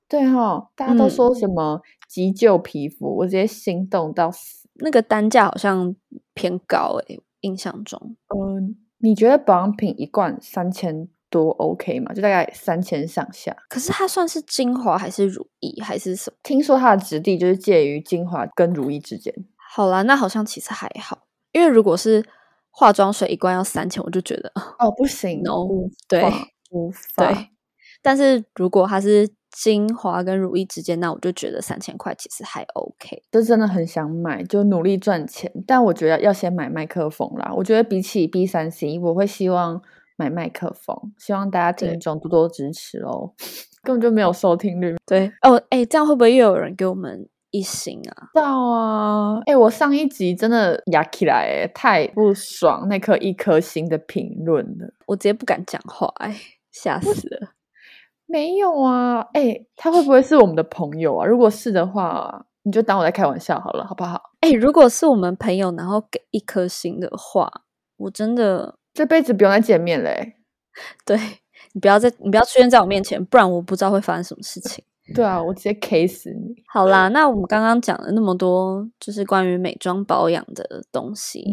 [0.09, 4.67] 对哈，大家都说什么急救皮肤，我直接心动到死。
[4.79, 5.95] 那个单价好像
[6.33, 8.15] 偏高诶，印象中。
[8.27, 12.13] 嗯，你觉得保养品一罐三千多 OK 吗？
[12.13, 13.55] 就大概三千上下。
[13.67, 16.37] 可是它算是精华还是乳液还是什么？
[16.43, 19.33] 听说它的质地就是介于精华跟乳液之间。
[19.73, 22.23] 好啦，那好像其实还好，因为如果是
[22.69, 25.67] 化妆水一罐要三千，我就觉得哦不行，no，
[26.07, 26.23] 对，
[26.69, 27.25] 无法。
[27.25, 27.49] 对，
[28.01, 29.27] 但是如果它是。
[29.51, 33.23] 精华跟乳液之间，那我就觉得三千块其实还 OK。
[33.31, 35.51] 就真的很想买，就努力赚钱。
[35.65, 37.51] 但我觉得要先买麦克风啦。
[37.55, 39.81] 我觉得比起 B 三 C，我会希望
[40.15, 41.13] 买麦克风。
[41.17, 43.33] 希望大家听众多多支持哦。
[43.83, 44.95] 根本就没有收听率。
[45.05, 48.27] 对哦，哎，这样会不会又有人给我们一星啊？
[48.33, 49.39] 到啊！
[49.45, 56.35] 哎，我上一集真的压起来，哎，太不爽那颗一颗星的评论了，我直接不敢讲话，哎，
[56.71, 57.46] 吓死了。
[58.27, 61.25] 没有啊，哎，他会不会是我们的朋友啊？
[61.25, 64.21] 如果是的话，你就当我在开玩笑好了，好不好？
[64.41, 67.49] 哎，如果是我们朋友，然后给一颗星的话，
[67.97, 70.35] 我真的这辈子不用再见面嘞。
[71.05, 71.17] 对
[71.73, 74.83] 你不要再，你不要出现在我面前，不然我不知道会发生什么事情。
[75.15, 76.53] 对啊，我直接 K 死你。
[76.67, 81.43] 好啦，那我们刚刚讲了那么多，就是关于美妆保养的东西。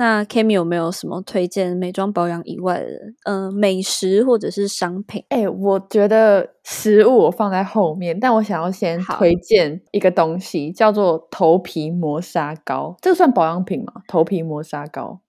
[0.00, 2.86] 那 Kimi 有没有什么推荐美妆保养以外的，
[3.24, 5.22] 嗯，美食或者是商品？
[5.28, 12.96] 哎，我觉得食物我放在后面，但我想要先推荐一个东西，叫做头皮磨砂膏。
[13.02, 13.92] 这个算保养品吗？
[14.08, 15.20] 头皮磨砂膏，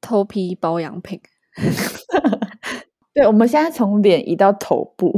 [0.00, 1.20] 头皮保养品。
[3.14, 5.16] 对，我们现在从脸移到头部。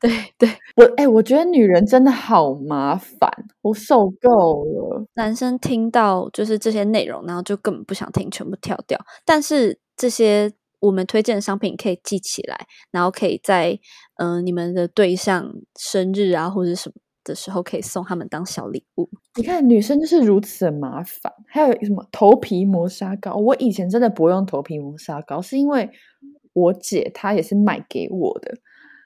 [0.00, 3.30] 对对，我哎，我觉得女人真的好麻烦，
[3.62, 5.06] 我受够了。
[5.14, 8.98] 男生听到就是这些内容，然后就根本不想听，全部跳掉。
[9.24, 13.78] 但是这些我们推荐的商品可以记起来，然后可以在
[14.16, 19.08] 嗯你们的对象生日啊或者什么的时候，可以送他们当小礼物。
[19.36, 21.32] 你看，女生就是如此的麻烦。
[21.46, 23.36] 还有什么头皮磨砂膏？
[23.36, 25.88] 我以前真的不用头皮磨砂膏，是因为。
[26.56, 28.54] 我姐她也是买给我的，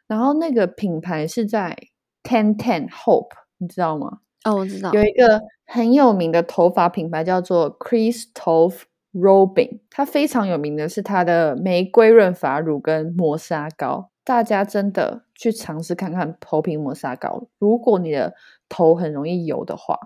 [0.07, 1.77] 然后那个品牌是在
[2.23, 4.21] Ten Ten Hope，你知道吗？
[4.45, 8.83] 哦，我知道，有一个很有名的头发品牌叫做 Christophe
[9.13, 17.49] Robin，它非常有名的是它的玫瑰润发乳跟磨砂膏，大家真的去尝试看看头皮磨砂膏。
[17.59, 18.35] 如果你的
[18.69, 19.99] 头很容易油的话，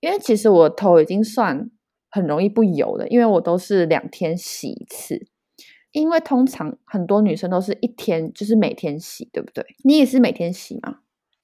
[0.00, 1.70] 因为其实我头已经算
[2.10, 5.26] 很容易不油的，因为我都是两天洗一次。
[5.92, 9.64] 因为通常很多女生都是一天，就是每天洗，对不对？
[9.84, 10.96] 你也是每天洗吗？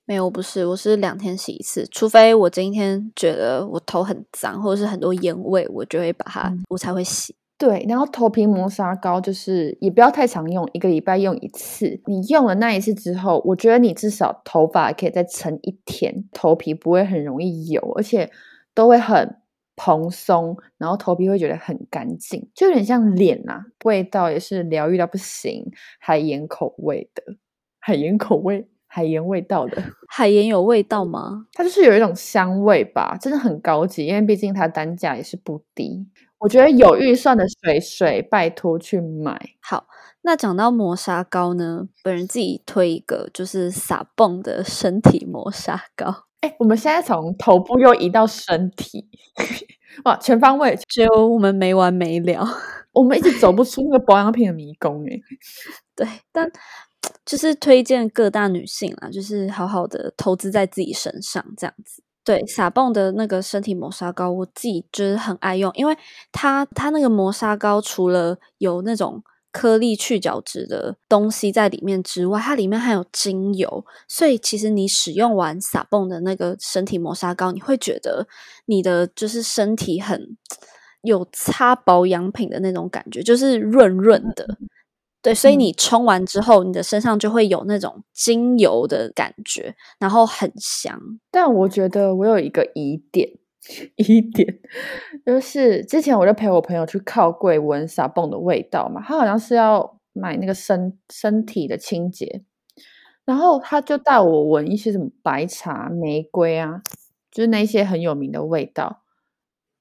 [0.05, 1.87] 没有，不是，我是两天洗一次。
[1.91, 7.37] 除非我今天觉得我头很脏，或者是很多烟味，我就会把它，我才会洗。
[7.59, 12.01] 对，然后头皮磨砂膏就是也不要太常用，一个礼拜用一次。
[12.07, 18.31] 你用了那一次之后，我觉得你至少头发可以再撑一天，头皮不会很容易油，而且
[18.75, 19.37] 都会很。
[19.79, 23.65] 蓬松，然后头皮会觉得很干净，就有点像脸呐。
[23.85, 25.65] 味道也是疗愈到不行，
[26.01, 27.23] 海盐口味的，
[27.79, 29.81] 海盐口味，海盐味道的。
[30.11, 31.47] 海盐有味道吗？
[31.53, 36.07] 它就是有一种香味吧，真的很高级，因为毕竟它单价也是不低。
[36.39, 39.41] 我觉得有预算的水水，拜托去买。
[39.61, 39.87] 好，
[40.23, 46.28] 那讲到磨砂膏呢，本人自己推一个，就是撒泵的身体磨砂膏。
[46.41, 49.09] 哎，我们现在从头部又移到身体，
[50.05, 52.47] 哇，全方位，只有我们没完没了，
[52.93, 55.21] 我们一直走不出那个保养品的迷宫哎。
[55.97, 56.49] 对，但
[57.25, 62.03] 就是推荐各大女性啦，就是好好的投资在自己身上，这样子。
[62.25, 65.97] 对，撒泵的那个身体磨砂膏，我自己就是很爱用，因为
[66.31, 69.23] 它它那个磨砂膏除了有那种。
[69.59, 78.29] 颗粒去角质的东西在里面之外，它里面还有精油，所以其实你使用完撒泵的那个身体磨砂膏，你会觉得
[78.67, 80.37] 你的就是身体很
[81.03, 84.47] 有擦保养品的那种感觉，就是润润的。
[85.21, 90.97] 对，所以嗯你冲完之后，你的身上就会有那种精油的感觉，然后很香。
[91.33, 93.29] 但我觉得我有一个疑点，
[93.97, 94.61] 疑点
[95.27, 102.43] 就是之前我就陪我朋友去靠柜闻撒泵的味道嘛，他好像是要买那个身身体的清洁，
[103.25, 106.83] 然后他就带我闻一些什么白茶、玫瑰啊，
[107.31, 109.03] 就是那些很有名的味道。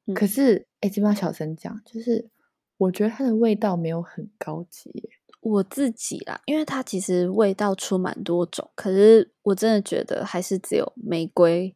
[0.06, 2.30] 嗯可是，哎，这边要小声讲，就是
[2.78, 5.10] 我觉得它的味道没有很高级耶。
[5.42, 11.76] 我自己啦，因为它其实味道出蛮多种，可是我真的觉得还是只有玫瑰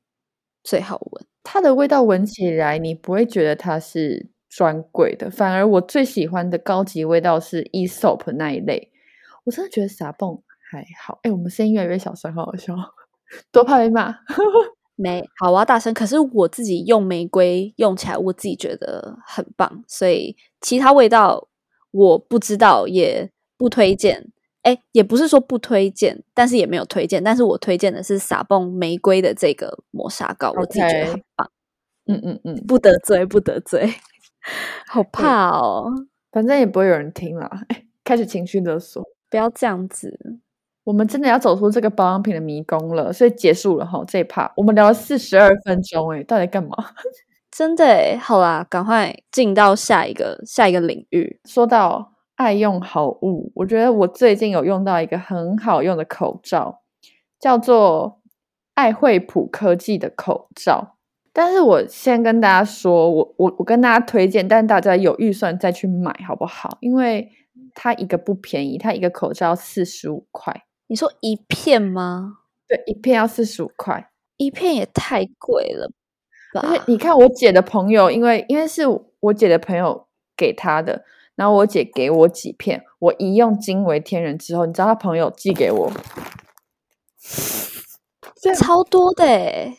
[0.63, 1.25] 最好闻。
[1.43, 8.91] 它的味道闻起来，你不会觉得它是专柜的，反而我最喜欢的高级味道是 Esop 那一类。
[9.43, 11.19] 我真的觉得撒蹦还好。
[11.23, 12.75] 哎，我们声音越来越小声，好好笑，
[13.51, 14.15] 多怕被骂。
[14.95, 15.91] 没好，我要大声。
[15.93, 21.47] 可是我自己用玫瑰用起来，我自己觉得很棒，所以其他味道
[21.89, 24.31] 我不知道，也不推荐。
[24.63, 27.23] 哎，也不是说不推荐，但是也没有推荐。
[27.23, 31.49] 但是我推荐的是撒蹦玫瑰的这个磨砂膏，我自己觉得很棒。
[32.07, 33.93] 嗯嗯嗯，不得罪，不得罪，
[34.87, 35.85] 好怕哦！
[36.31, 37.49] 反正也不会有人听啦。
[37.69, 39.03] 哎， 开始情绪勒索。
[39.29, 40.39] 不要这样子。
[40.83, 44.51] 我们真的要走出这个保养品的迷宫了，所以结束了哈这一趴。
[44.57, 46.71] 我们聊了四十二分钟，哎，到底干嘛？
[47.51, 51.39] 真的诶，好啦，赶快进到下一个下一个领域。
[51.45, 52.10] 说到
[52.41, 56.81] 爱用好物，我觉得我最近有用到一个很好用的口罩，
[57.39, 58.19] 叫做
[58.73, 60.97] 爱惠普科技的口罩。
[61.31, 66.79] 但是我先跟大家说，我我我跟大家推荐，但大家有预算再去买好不好？
[66.81, 67.29] 因为
[67.75, 72.37] 它一个不便宜，它一个口罩四十五块，你说一片吗？
[72.67, 74.09] 对，一片要四十五块。
[74.37, 75.91] 一片也太贵了
[76.55, 76.61] 吧？
[76.67, 78.81] 而且你看我姐的朋友，因为因为是
[79.19, 81.05] 我姐的朋友给她的，
[81.41, 85.91] 然后我姐给我几片，我一用惊为天人之后，你知道她朋友寄给我，
[88.55, 89.75] 超多的诶，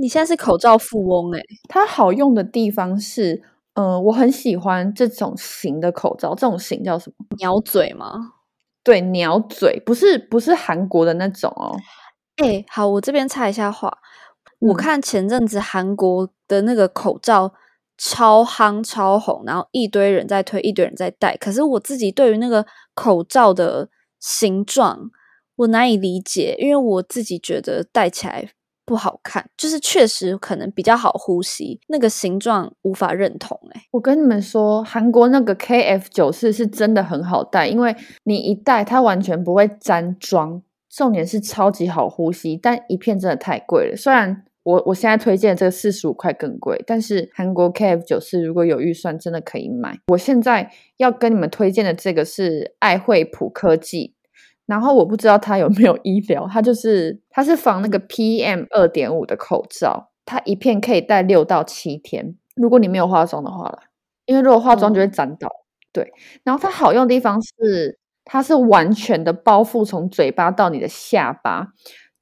[0.00, 1.42] 你现在是口罩富翁诶。
[1.68, 3.42] 它好用的地方是，
[3.74, 7.26] 嗯、我很喜欢这种型的口罩，这种型叫什么？
[7.36, 8.32] 鸟嘴吗？
[8.82, 11.76] 对，鸟嘴，不是不是韩国的那种哦，
[12.36, 13.98] 哎，好，我这边插一下话。
[14.60, 17.52] 我嗯看前阵子韩国的那个口罩
[18.04, 21.36] 超夯超红，然后一堆人在推，一堆人在戴。
[21.36, 23.88] 可是我自己对于那个口罩的
[24.18, 25.08] 形状，
[25.54, 28.48] 我难以理解，因为我自己觉得戴起来
[28.84, 33.78] 不好看，就是确实可能比较好呼吸，那个形状无法认同、欸。
[33.78, 40.60] 哎，我跟你们说，韩国那个 KF 九四是真的很好戴，因为你一戴它完全不会沾妆，
[40.90, 42.56] 重点是超级好呼吸。
[42.56, 49.98] 但一片真的太贵了，虽然我我现在推荐这个四十五块更贵，但是韩国 KF 九四如果有预算，真的可以买。
[50.08, 54.14] 我现在要跟你们推荐的这个是爱惠普科技。
[54.64, 62.36] 然后我不知道它有没有医疗，它就是它是防那个 PM 二点五的口罩，它一片可以戴六到七天。
[62.54, 63.80] 如果你没有化妆的话啦，
[64.24, 65.50] 因为如果化妆就会沾到。
[65.92, 66.10] 对，
[66.44, 71.66] 然后它好用的地方是，它是完全的包覆从嘴巴到你的下巴。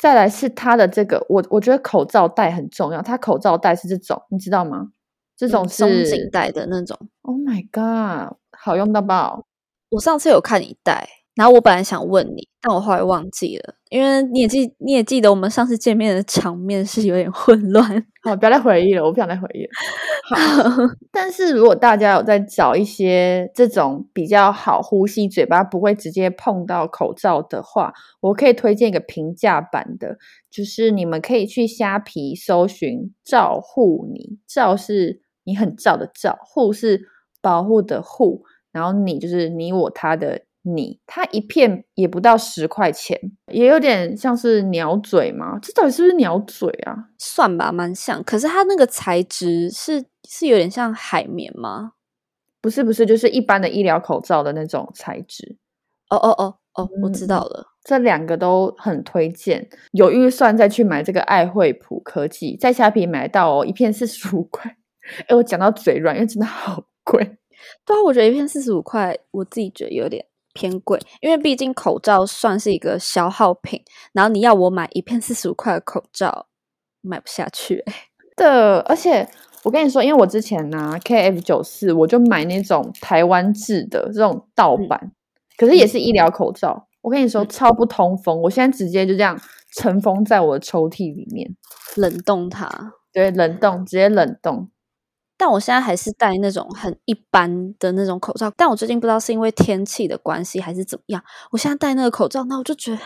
[0.00, 4.88] 再来是它的这个，我我觉得口罩带很重要，它口罩带是这种，你知道吗？
[5.36, 6.98] 这种嗯松紧带的那种。
[7.20, 9.44] Oh my god，好用到爆！
[9.90, 18.04] 我上次有看你戴，然后我本来想问你，但我后来忘记了，因为你也记你也记得我们上次见面的场面是有点混乱。
[18.22, 19.70] 好，不要再回忆了，我不想再回忆了。
[20.28, 20.36] 好，
[21.10, 30.18] 但是如果大家有在找一些这种比较好呼吸、嘴巴不会直接碰到口罩的话，我可以推荐一个平价版的，
[30.50, 37.00] 就是你们可以去虾皮搜寻“照护你”，照是你很照的照，护是
[37.40, 43.18] 保护的护，然后你就是你我他的你，它一片也不到十块钱，
[43.52, 46.96] 也有点像是鸟嘴嘛，这到底是不是鸟嘴啊？
[47.18, 48.22] 算吧，蛮像。
[48.24, 51.92] 可是它那个材质是是有点像海绵吗？
[52.60, 55.56] 不是不是，就是一般的医疗口罩的那种材质。
[56.10, 57.66] 哦哦哦哦，我知嗯道了。
[57.82, 64.76] 这两个都很推荐，有预算再去买这个爱惠普科技，在虾皮买到哦，一片四十五块。
[65.26, 67.24] 哎，我讲到嘴软，因为真的好贵。
[67.86, 73.82] 对啊，我觉得一片四十五块，我自己觉得有点偏贵，因为毕竟口罩算是一个消耗品，
[74.12, 76.46] 然后你要我买一片四十五块的口罩，
[77.00, 77.94] 买不下去、欸。
[78.36, 79.28] 的，而且
[79.64, 85.12] 我跟你说，因为我之前拿 KF 九四，我就买那种台湾制的这种盗嗯版，
[85.56, 86.86] 可是也是医疗口罩。
[87.02, 89.38] 我跟你说，嗯超不通风，我现在直接就这样
[89.76, 91.54] 尘封在我的抽屉里面，
[91.96, 94.68] 冷冻它，对，冷冻，直接冷冻。
[95.40, 98.52] 但我现在还是戴那种很一般的那种口罩。
[98.54, 102.98] 但我最近不知道是因为天气的关系还是怎么样，我现在戴那个口罩，那我就觉得，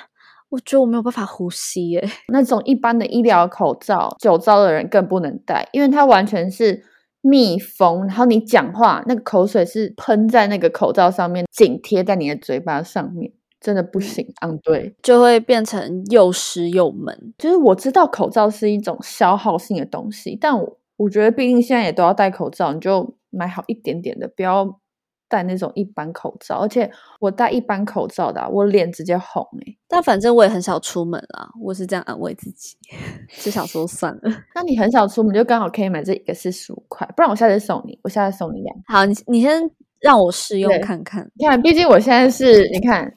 [0.49, 2.05] 我觉得我没有办法呼吸耶。
[2.33, 6.83] 那种一般的医疗口罩，酒糟的人更不能戴，因为它完全是
[7.21, 13.33] 密封，然后你讲话那个口水是喷在那个口罩上面，紧贴在你的嘴巴上面。
[13.61, 17.33] 真的不行，嗯，对，就会变成又湿又闷。
[17.39, 24.81] 就是我知道口罩是一种消耗性的东西，但我我觉得毕竟现在也都要戴口罩，你就买好一点点的，不要
[25.29, 26.57] 戴那种一般口罩。
[26.59, 26.91] 而且
[27.21, 29.75] 我戴一般口罩的，我脸直接红哎。
[29.89, 32.77] 但反正我也很少出门啦，我是这样安慰自己，
[33.43, 34.23] 就想说算了。
[34.55, 38.77] 那你很少出门，就刚好可以买这一个四十五块，不然我下次送你，我下次送你两。
[38.87, 39.71] 好，你你先
[40.01, 41.31] 让我试用看看。
[41.35, 43.13] 你看，毕竟我现在是你看。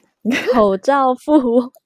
[0.52, 1.32] 口罩付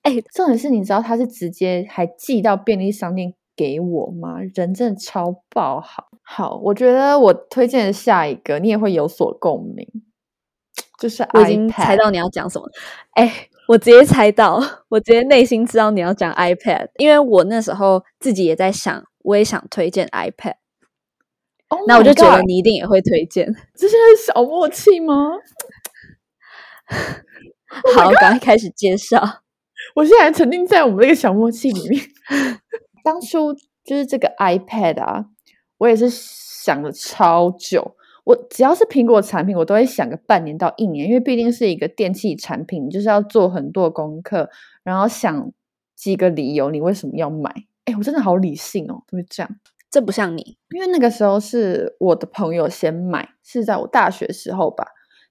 [0.03, 3.33] 哎，重点是你知道他是直接还寄到便利商店
[3.63, 4.41] 给我吗？
[4.55, 6.09] 人真的超爆好。
[6.23, 9.87] 好，我觉得我推荐的下一个你也会有所共鸣，
[10.99, 12.69] 就是我已经猜到你要讲什么。
[13.13, 20.57] 哎，我直接猜到，我直接内心知道你要讲 iPad，因为我那时候自己也在想，我也想推荐 iPad。
[21.87, 23.95] 那我就觉得你一定也会推荐，这是
[24.27, 25.15] 小默契吗？
[27.95, 29.43] 好，赶快开始介绍。
[29.95, 32.01] 我现在沉浸在我们那个小默契里面。
[33.03, 35.27] 当初就是这个 iPad 啊，
[35.79, 37.97] 我也是想了超久。
[38.25, 44.49] 我只要是苹果产品，我都会想个半年到一年，因为毕竟是一个电器产品，就是要做很多功课，
[44.85, 45.51] 然后想
[45.97, 47.53] 几个理由，你为什么要买？
[47.85, 49.51] 哎，我真的好理性哦，怎么会这样？
[49.91, 54.87] 这不像你，因为那个时候是我的朋友先买，是在我大学时候吧。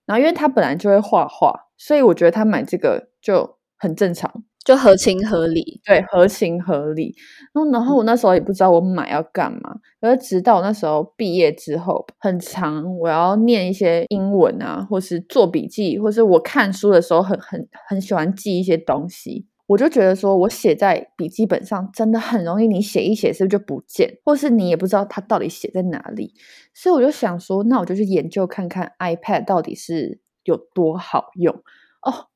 [0.05, 5.81] 然后，因为他本来就会画画，所以我觉得他买这个就很正常，就合情合理。
[5.83, 7.15] 对，合情合理。
[7.53, 19.47] 然后，然后我那时候也不知道我买要干嘛，而直到那时候毕业之后，很长我要念一些英文啊，或是做笔记，或是我看书的时候，很很很喜欢记一些东西。
[19.67, 26.33] 我就觉得说，我写在笔记本上真的很容易，你写一写是不是就不见，或是你也不知道它到底写在哪里。
[26.73, 31.55] 所以我就想说，那我就去研究看看 iPad 到底是有多好用
[32.01, 32.27] 哦。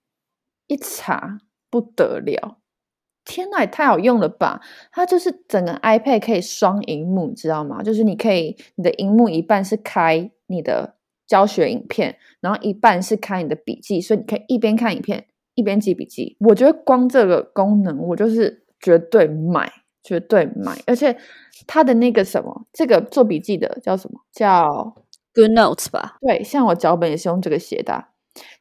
[0.68, 1.40] 一查
[1.76, 2.60] 不得了，
[3.26, 4.62] 天呐，也太好用了吧！
[4.94, 7.84] 它就是整个 iPad 可以双荧幕，你知道吗？
[7.84, 10.96] 就是你可以，你的荧幕一半是开你的
[11.28, 15.26] 教学影片，然后一半是开你的笔记，所以你可以一边看影片。
[15.56, 19.72] 一边记笔记，我觉得光这个功能，我就是绝对买，
[20.04, 20.78] 绝对买。
[20.86, 21.18] 而且
[21.66, 24.20] 它的那个什么，这个做笔记的叫什么？
[24.34, 24.94] 叫
[25.34, 26.18] Good Notes 吧？
[26.20, 28.08] 对，像我脚本也是用这个写的，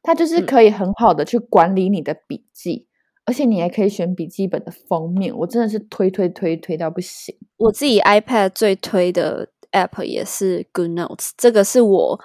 [0.05, 2.87] 它就是可以很好的去管理你的笔记，
[3.25, 5.37] 而且你还可以选笔记本的封面。
[5.37, 7.35] 我真的是推推推推到不行。
[7.57, 12.21] 我自己 iPad 最推的 App 也是 Good Notes，这个是我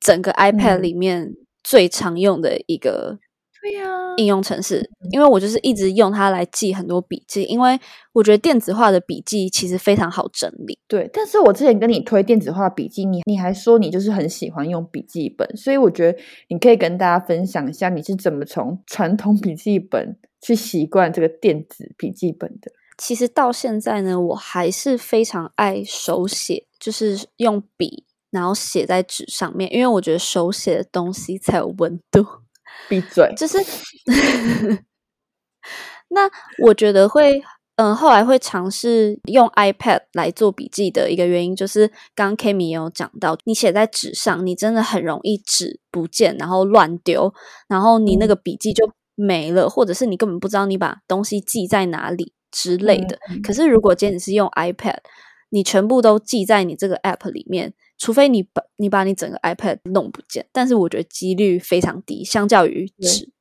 [0.00, 3.18] 整个 iPad 里面最常用的一个。
[3.66, 7.76] 对呀，应用程式，因为我就是一直用它来记很多笔记，因为
[8.12, 10.78] 我觉得电子化的笔记其实非常好整理。
[10.86, 22.70] 对，但是我之前跟你推电子化笔记，你你还说你就是很喜欢用笔记本，所以我觉得你可以跟大家分享一下你是怎么从传统笔记本去习惯这个电子笔记本的。
[22.96, 32.24] 其实到现在呢，我还是非常爱手写，就是用笔然后写在纸上面，因为我觉得手写的东西才有温度。
[32.88, 33.32] 闭嘴！
[33.36, 33.58] 就是，
[36.08, 36.30] 那
[36.62, 37.42] 我觉得会，
[37.76, 47.32] 嗯，后来会尝试用 iPad 来做笔记的一个原因，就是刚刚 Kimi 也有讲到，你写在纸上，你真的很容易纸不见，然后乱丢，
[47.68, 53.18] 然后你那个笔记就没了，或者是你根本不知道你把东西记在哪里之类的。
[53.42, 54.98] 可是如果今天你是用 iPad，
[55.50, 57.74] 你全部都记在你这个 App 里面。
[57.98, 63.32] 除非你把你把你整个 iPad 弄不见，但是我觉得几率非常低，相较于纸。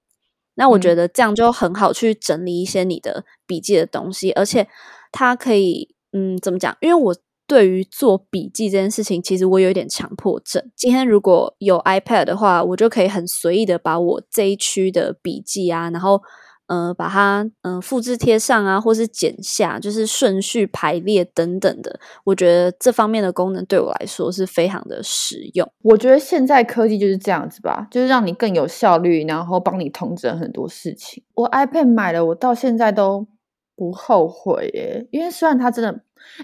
[0.54, 4.66] 那我觉得这样就很好去整理一些你的笔记的东西，而且
[5.12, 6.74] 它可以，嗯，怎么讲？
[6.80, 7.14] 因为我
[7.46, 10.72] 对于做笔记这件事情，其实我有点强迫症。
[10.74, 16.22] 今天如果有 iPad 的话，我就可以很随意的把我这一区的笔记啊，然后。
[16.68, 22.00] 呃，把它嗯复制贴上啊，或是剪下，就是顺序排列等等的。
[22.24, 25.72] 我觉得这方面的功能对我来说是非常的实用。
[25.84, 31.24] 我觉得现在科技就是这样子吧，就是让你更有效率，然后帮你通整很多事情。
[31.36, 33.28] 我 iPad 买了，我到现在都
[33.76, 36.02] 不后悔耶，因为虽然它真的，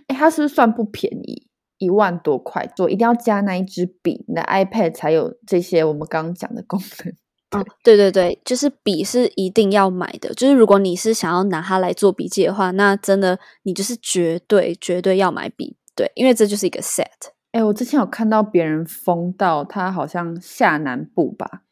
[0.07, 1.47] 哎，它是不是算不便宜？
[1.78, 7.15] 一万多块，我一定要加那一支笔，你的 iPad 才有这些我们刚刚讲的功能。
[7.51, 10.33] 哦，对对对，就是笔是一定要买的。
[10.33, 17.05] 就是如果你是想要拿它来做笔记的话，那真的你就是绝对绝对要买笔，对，因为这就是一个 set。
[17.51, 21.63] 哎，我之前有看到别人疯到他好像下南部吧，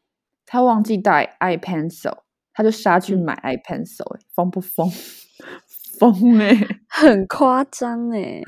[0.45, 2.17] 他忘记带 iPencil，
[2.53, 4.91] 他就杀去买 iPencil，哎，疯不疯？
[5.97, 6.55] 疯哎，
[6.89, 8.41] 很夸张哎。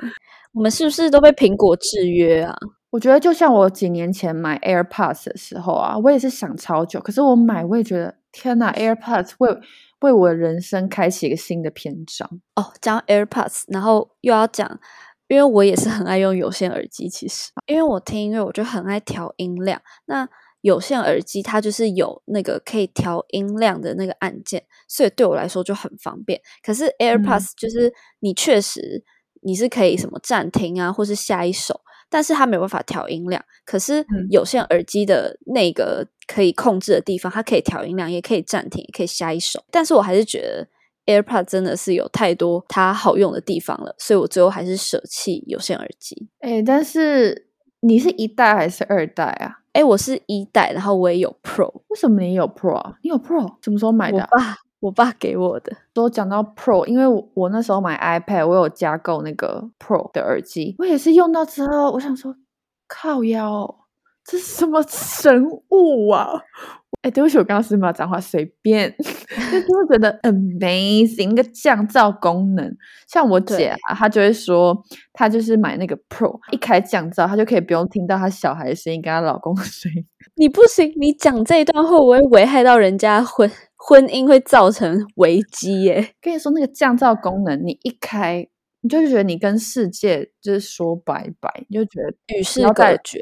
[0.53, 2.53] 我们是不是都被苹果制约啊？
[2.91, 9.57] 我觉得就像我几年前买 AirPods 的时候啊，我也是想超久，可是我买我也觉得天哪，AirPods 为
[10.01, 12.73] 为我人生开启一个新的篇章哦。
[12.81, 14.79] 讲 AirPods，然后又要讲，
[15.29, 19.81] 因为我也是很爱用有线耳机，其实因为我听音乐，我就很爱调音量。
[20.05, 20.27] 那
[20.59, 26.41] 有线耳机它就是有那个可以调音量的那个按键，所以对我来说就很方便。
[26.61, 29.03] 可是 AirPods 就是你确实
[29.41, 31.79] 你是可以什么暂停啊，或是下一首。
[32.11, 39.63] 但是它没有办法调音量，可是有线耳机的那个可以控制的地方，它可以调音量，也可以暂停，也可以下一首。
[39.71, 40.67] 但是我还是觉得
[41.05, 46.27] AirPod 真的是有太多它好用的地方了，所以我最后还是舍弃有线耳机。
[46.41, 47.47] 哎，但是
[47.79, 49.59] 你是一代还是二代啊？
[49.71, 51.71] 哎，我是一代，然后我也有 Pro。
[51.87, 52.97] 为什么你有 Pro 啊？
[53.01, 53.55] 你有 Pro？
[53.63, 54.17] 什么时候买的？
[54.17, 54.57] 我爸。
[54.81, 55.71] 我爸给我的。
[55.93, 62.35] 都讲到 Pro，因为我我那时候买 iPad，我有加购那个 Pro 的耳机，我也是用到之后，我想说，
[62.87, 63.75] 靠腰，
[64.25, 66.41] 这是什么神物啊！
[67.03, 68.93] 哎，对不起，我刚刚是没有脏话，随便。
[69.51, 72.77] 就就会觉得 amazing，一个降噪功能。
[73.07, 74.77] 像我姐啊，她就会说，
[75.13, 80.05] 她就是买那个 Pro，一开降噪，她就可以不用听到她小孩的声音跟她老公的声音。
[80.35, 83.49] 你不行，你讲这一段会不会危害到人家婚
[83.83, 85.81] 婚姻，会造成危机？
[85.81, 86.13] 耶？
[86.21, 88.47] 跟你说，那个降噪功能，你一开，
[88.81, 93.19] 你就觉得你跟世界就是说拜拜，你就觉得与世隔绝，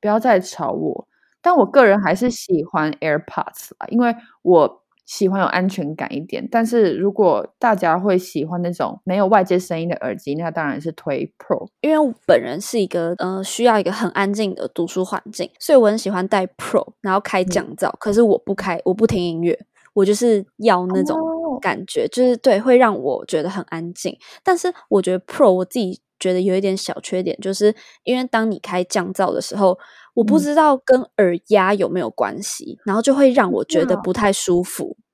[0.00, 1.06] 不要再吵我。
[1.40, 6.46] 但我个人还是喜欢 AirPods 啦，因为我喜欢有安全感一点。
[6.50, 11.68] 但是如果大家会喜欢那种没有外界声音的耳机，那当然是推 Pro。
[11.80, 17.90] 因为我本人是一个呃需要一个很安静的读书环境，所以我很喜欢戴 Pro，然后开降噪。
[17.98, 19.58] 可是我不开，我不听音乐，
[19.92, 21.18] 我就是要那种
[21.60, 24.16] 感觉，就是对，会让我觉得很安静。
[24.42, 27.74] 但是我觉得 Pro 我自己觉得有一点小缺点，就是
[28.04, 29.78] 因为当你开降噪的时候。
[30.12, 34.96] 我不知道跟耳压有没有关系，然后就会让我觉得不太舒服。
[34.98, 35.09] 嗯，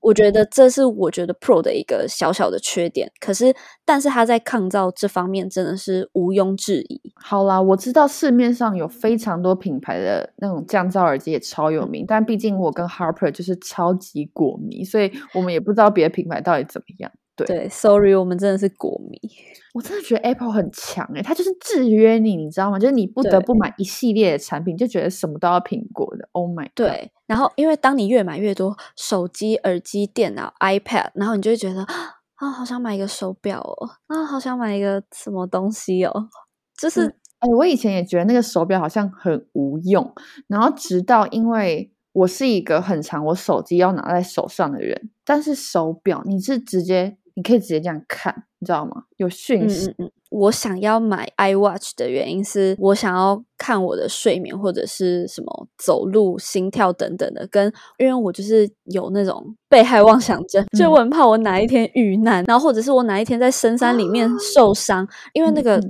[0.00, 3.10] 我觉得这是我觉得 Pro 的一个小小的缺点。
[3.20, 7.00] 可是，但是它在抗噪这方面真的是毋庸置疑。
[7.14, 17.10] 好啦，我知道市面上有非常多品牌的那种降噪耳机也超有名，但毕竟我跟 Harper 就是超级果迷，所以我们也不知道别的品牌到底怎么样。
[17.36, 19.20] 对，Sorry，我们真的是果迷。
[19.74, 22.78] 我真的觉得 Apple 很强诶，它就是制约你，你知道吗？
[22.78, 26.25] 就是你不得不买一系列的产品，就觉得什么都要苹果的。
[26.36, 26.68] Oh my！
[26.74, 31.82] 对，然后因为当你越买越多手机、耳机、电脑、iPad，然后你就会觉得
[32.34, 36.28] 啊，好想买一个手表哦，啊，好想买一个什么东西哦。
[36.78, 37.06] 就是
[37.38, 40.12] 哎，我以前也觉得那个手表好像很无用，
[40.46, 47.16] 然后直到因为我是一个很长我手机要拿在手上的人，但是手表你是直接。
[47.38, 49.04] 你可以直接这样看，你知道吗？
[49.18, 49.94] 有讯息。
[50.30, 65.80] 我想要买 iWatch 的原因是我想要看我的睡眠或者是什么走路、心跳等等的，跟因为我就是有那种被害妄想症，就我很怕我哪一天遇难，然后或者是我哪一天在深山里面受伤，因为那个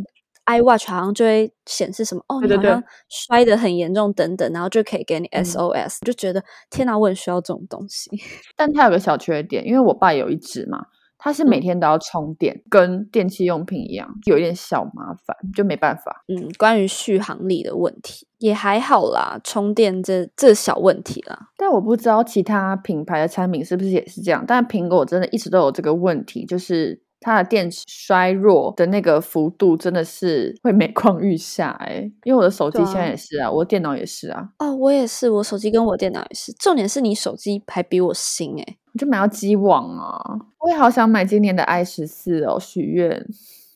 [0.44, 8.10] iWatch 好像就会显示什么哦，你好像摔得很严重等等，然后就可以给你 SOS，就觉得天哪，我很需要这种东西。
[8.54, 10.84] 但它有个小缺点，因为我爸有一只嘛。
[11.26, 16.22] 它是每天都要充电，跟电器用品一样，有一点小麻烦，就没办法。
[16.28, 21.48] 嗯，关于续航力的问题也还好啦，充电这这小问题啦。
[21.56, 24.44] 但我不知道其他品牌的产品是不是也是这样。
[24.46, 31.70] 但苹果真的一直都有这个问题，就是它的电池衰弱的那个幅度真的是会每况愈下。
[31.80, 34.48] 哎，因为我的手机现在也是啊，我的电脑也是啊。
[34.60, 36.52] 哦，我也是，我手机跟我电脑也是。
[36.52, 38.76] 重点是你手机还比我新哎。
[38.96, 40.38] 就买到机网啊！
[40.60, 43.26] 我也好想买今年的 i 十四哦，许愿。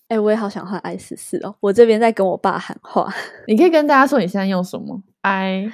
[0.07, 1.53] 哎，我也好想换 i 十四哦。
[1.59, 3.13] 我这边在跟我爸喊话，
[3.49, 5.69] 你可以跟大家说你现在用什么 i？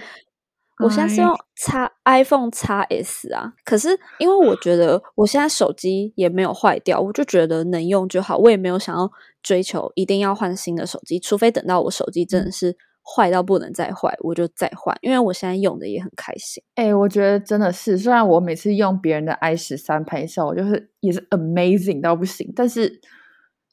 [0.85, 3.53] 我现在是用叉 iPhone 叉 S 啊。
[3.65, 8.37] 可是因为我觉得 我现在手机也没有坏掉，我就觉得能用就好。
[8.37, 9.11] 我也没有想要
[9.43, 12.77] 追求一定要换新的手机，除非等到我手机真的是。
[13.09, 16.61] 坏到不能再坏，我就再换，因为我现在用的也很开心。
[16.75, 23.01] 哎，我觉得真的是，虽然我每次用别人的 i 十三拍照，我就是也是 amazing 到不行，但是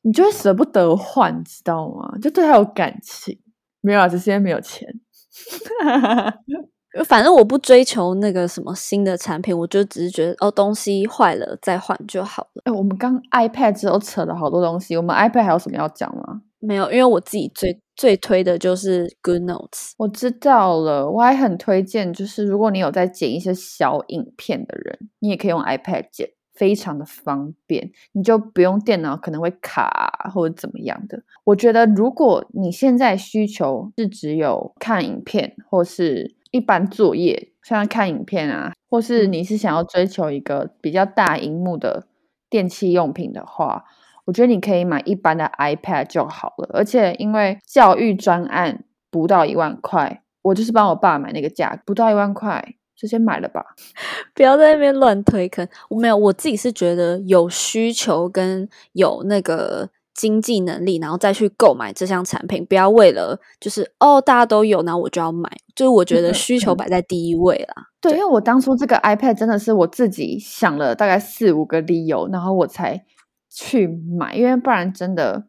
[0.04, 2.16] 你就会舍不得换，知道吗？
[2.22, 3.40] 就对它有感情。
[3.82, 4.88] 没有啊，只是因为没有钱。
[7.06, 12.62] 反正我不追求那个什么新的产品，我就只是觉得哦，东西坏了再换就好了。
[12.66, 16.42] 哎，我们刚 iPad 之后扯了好多东西，我们 iPad 还有什么要讲吗？
[16.60, 19.92] 没有，因为我自己最最推的就是 Good Notes。
[19.98, 31.22] 我知道了，我还很推荐，就是如果你有在剪一些小影片的人，你也可以用 iPad 剪，非常的方便，你就不用电脑可能会卡或者怎么样的。
[31.44, 42.06] 我觉得如果你现在需求是只有看影片或是一般作业，像看影片啊，或是你是想要追求一个比较大荧幕的
[42.48, 43.86] 电器用品的话，
[44.26, 46.70] 我觉得你可以买一般的 iPad 就好了。
[46.72, 53.66] 而且因为教育专案不到一万块，我就是帮我爸买那个价，不到一万块，就先买了吧。
[54.36, 55.68] 不要在那边乱推坑。
[55.90, 59.90] 我没有，我自己是觉得有需求跟有那个。
[60.14, 65.50] 经济能力，然后再去购买这项产品，不要为了就是哦大家都有，然后我就要买。
[65.76, 67.88] 就是我觉得需求摆在第一位啦。
[68.00, 73.04] 对，因为我当初这个 iPad 真的是我自己想了大概四五个理由，然后我才
[73.50, 75.48] 去买，因为不然真的，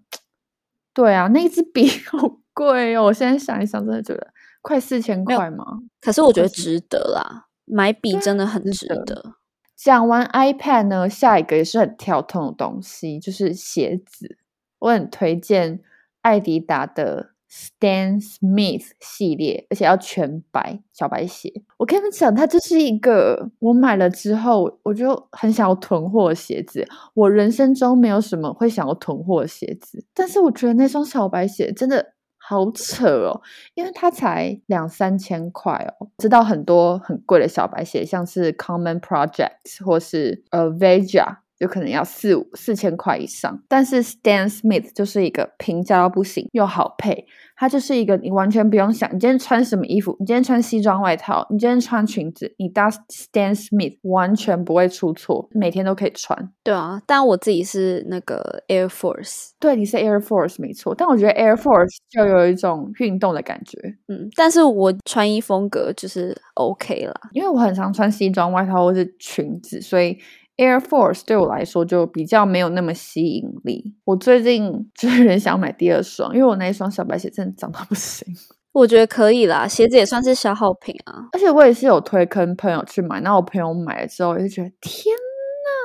[0.94, 3.04] 对啊，那一支笔 好贵哦。
[3.04, 4.28] 我现在想一想，真的觉得
[4.62, 5.64] 快四千块吗？
[6.00, 9.34] 可是我觉得值得啦，买笔真的很值得。
[9.76, 14.38] 讲完 iPad 呢，下一个也是很跳痛的东西，就是鞋子。
[14.84, 15.80] 我很推荐
[16.20, 21.50] 艾迪达的 Stan Smith 系列，而且要全白小白鞋。
[21.78, 26.86] 我跟你们讲，它就是一个我买了之后，我就很想要囤货的鞋子。
[27.14, 33.40] 我人生中没有什么会想要囤货的鞋子，但是我觉得那双小白鞋真的好扯哦，
[33.74, 36.08] 因为它才两三千块哦。
[36.18, 41.43] 知道很多很贵的小白鞋，像是 Common Projects 或是呃 Vega。
[41.64, 56.50] 有可能要四五四千块以上，但是 Stan Smith 就是一个平价到不行又好配，它就是一个你完全不用想，你今天穿什么衣服，你今天穿西装外套，你今天穿裙子，你搭 Stan Smith 完全不会出错，每天都可以穿。
[56.62, 70.18] 对啊，但我自己是那个 Air Force，对，你是 Air Force 没错，但我觉得 Air Force 就有一种运动的感觉，嗯，但是我穿衣风格就是 OK 啦，因为我很常穿西装外套或是裙子，所以。
[70.56, 73.94] Air Force 对我来说就比较没有那么吸引力。
[74.04, 78.26] 我最近 就是很想买第二双，因为我那一双小白鞋真的脏到不行。
[78.72, 81.28] 我觉得可以啦，鞋子也算是消耗品啊。
[81.32, 85.14] 而且我也是有推坑朋友去买，那我朋友买了之后，也是觉得天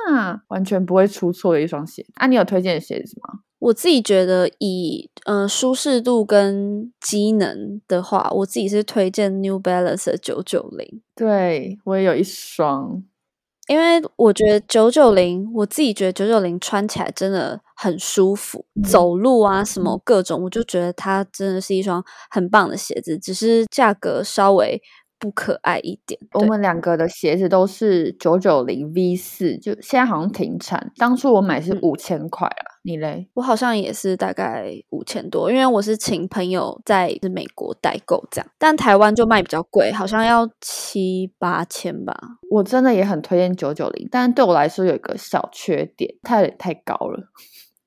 [0.08, 2.04] 呐，完全不会出错的一双鞋。
[2.14, 3.40] 啊，你有推荐的鞋子吗？
[3.60, 11.02] 我自己觉得以嗯舒适度跟机能的话，我自己是推荐 New Balance 的九九零。
[11.14, 13.02] 对我也有一双。
[13.70, 24.82] 因为我觉得九九零，我自己觉得九九零穿起来真的很舒服，走路啊什么各种，我就觉得它真的是一双很棒的鞋子，只是价格稍微。
[25.20, 26.18] 不可爱一点。
[26.32, 30.90] 我们两个的鞋子都是九九零 V 四，就现在好像停产。
[30.96, 33.28] 当初我买是五千块啊，你嘞？
[33.34, 42.16] 我好像也是大概五千多，因为我是请朋友在美国代购这样，但台湾就卖比较贵，好像要七八千吧。
[42.50, 47.28] 我真的也很推荐九九零，但对我来说有一个小缺点，它有点太高了，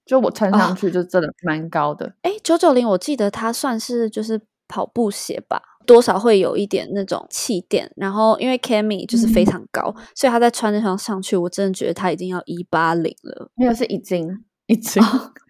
[0.06, 2.14] 就我穿上去就真的蛮高的。
[2.22, 5.62] 哎，九九零我记得它算是就是跑步鞋吧。
[5.86, 13.50] 多少会有一点那种气垫，然后因为 Cammy 就是非常高，所以他在穿那双上去，我真的觉得他已经要一八零了。
[13.56, 15.02] 没有，是已经已经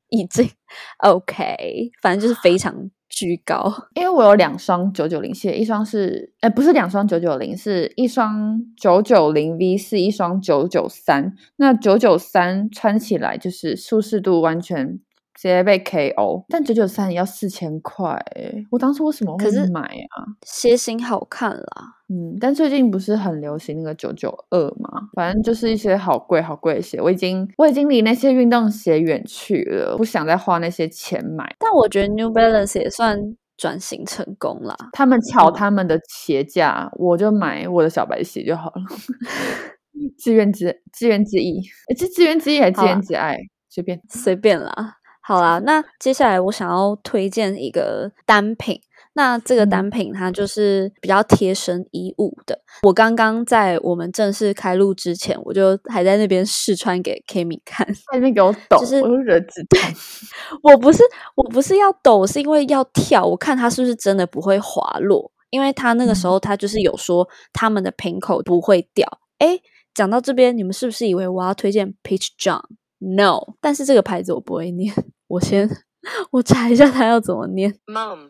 [0.10, 0.50] 已经
[1.00, 3.74] OK，反正就是非常居高。
[3.96, 11.34] 因为我有两双九九零鞋，一双是哎不是两双九九零，是一双九九零 V 四，一双九九三。
[11.56, 15.00] 那九九三穿起来就是舒适度完全。
[15.36, 18.24] 直接被 KO，但九九三也要四千块，
[18.72, 20.24] 我当初为什么会买啊？
[20.46, 25.10] 鞋型好看啦，嗯，但最近不是很流行那个九九二吗？
[25.16, 31.56] 反正就是一些好贵好贵的鞋，我已经我已经离那些运动鞋远去了，不想再花那些钱买。
[31.60, 33.20] 但我觉得 New Balance 也算
[33.58, 38.82] 转型成功了，他们炒他们的鞋价，我就买我的小白鞋就好了。
[40.18, 41.62] 自愿之自愿之意，
[41.98, 43.38] 是自愿之意还是自愿之爱？
[43.70, 44.98] 随便随便啦。
[45.26, 48.80] 好啦，那接下来我想要推荐一个单品。
[49.16, 52.60] 那这个单品它就是比较贴身衣物的。
[52.82, 59.80] 我刚刚在我们正式开录之前，我就还在那边试穿给 Kimi 看，在那边给我抖，就是我就觉得自痛。
[60.64, 61.04] 我不是
[61.36, 65.32] 我不是要抖，是因为要跳，我看它是不是真的不会滑落。
[65.52, 69.08] 因为他那个时候他就是有说他们的瓶口不会掉。
[69.38, 69.60] 哎，
[69.94, 74.92] 讲到这边，你们是不是以为我要推荐 Peach John？No，但是这个牌子我不会念。
[75.34, 75.68] 我先
[76.32, 77.74] 我查一下它要怎么念。
[77.88, 78.30] Mom，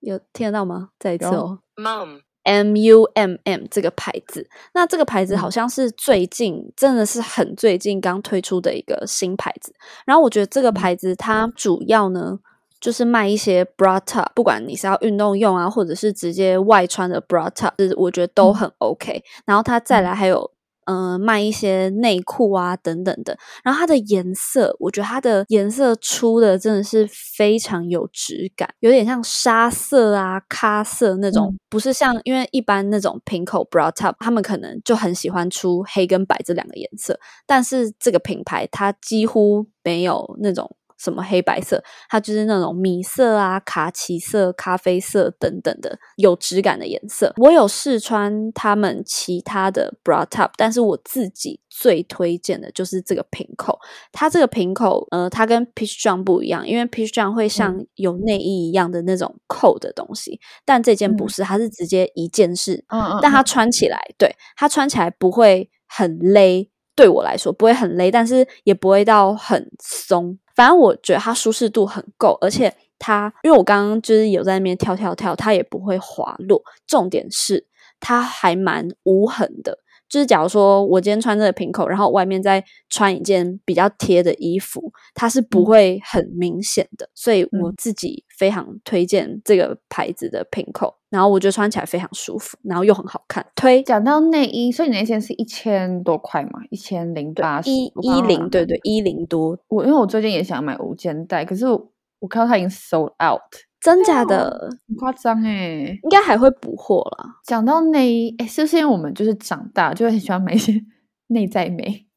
[0.00, 0.90] 有听得到吗？
[0.98, 1.58] 再一次哦。
[1.76, 9.74] Mom，M U M M 这个牌子，那这个牌子好像是最近真的是很最近刚推出的一个新牌子。
[10.06, 12.38] 然后我觉得这个牌子它主要呢
[12.80, 19.22] 就是卖一些 bra top，不管你是要运动用啊，或者是直接外穿的 bra top，是我觉得都很 OK。
[19.44, 20.50] 然后它再来还有。
[20.88, 23.36] 嗯，卖一些内裤啊，等等的。
[23.62, 40.74] 然后它的颜色，我觉得它的颜色出的真的是非常有质感，有点像沙色啊、咖色那种，不是像因为一般那种平口 bra top，他们可能就很喜欢出黑跟白这两个颜色，但是这个品牌它几乎没有那种。
[40.98, 47.32] 什么黑白色，它就是那种米色啊、卡其色、咖啡色等等的有质感的颜色。
[47.38, 53.78] 我有试穿他们其他的 bra top，但是我自己最推荐的就是这个平口。
[54.12, 62.84] 它这个平口，呃，它跟 Peach John 不一样，因为 Peach John 会像有内衣一样的那种扣的东西，但这件不是，它是直接一件式。
[62.88, 63.18] 嗯嗯。
[63.22, 70.36] 但它穿起来，对它穿起来不会很勒，对我来说不会很勒，但是也不会到很松。
[70.58, 76.60] 反正我觉得它舒适度很够，而且它因为我刚刚就是有在那边跳跳跳，它也不会滑落。
[76.84, 77.64] 重点是
[78.00, 79.78] 它还蛮无痕的。
[80.08, 87.08] 就是假如说我今天穿这个平口，然后外面再穿一件比较贴的衣服，它是不会很明显的。
[87.14, 93.44] 所以我自己非常推荐这个牌子的平口，然后我觉得穿起来非常舒服，然后又很好看。
[93.56, 96.60] 推讲到内衣，所以你那件是一千多块嘛？
[96.70, 99.58] 一千零八十，一一零，对对，一零多。
[99.66, 103.42] 我因为我最近也想买无肩带，可是我看到它已经 sold out。
[103.80, 107.36] 真假的，很夸张哎，应该还会补货啦。
[107.44, 110.84] 讲到内衣，哎，是不是因为我们就是长大，就会很喜欢买一些
[111.28, 112.07] 内在美，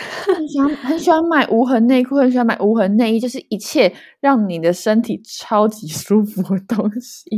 [0.34, 7.28] 很喜欢很喜欢买无痕内裤，很喜欢买无痕内衣，就是一切让你的身体超级舒服的东西。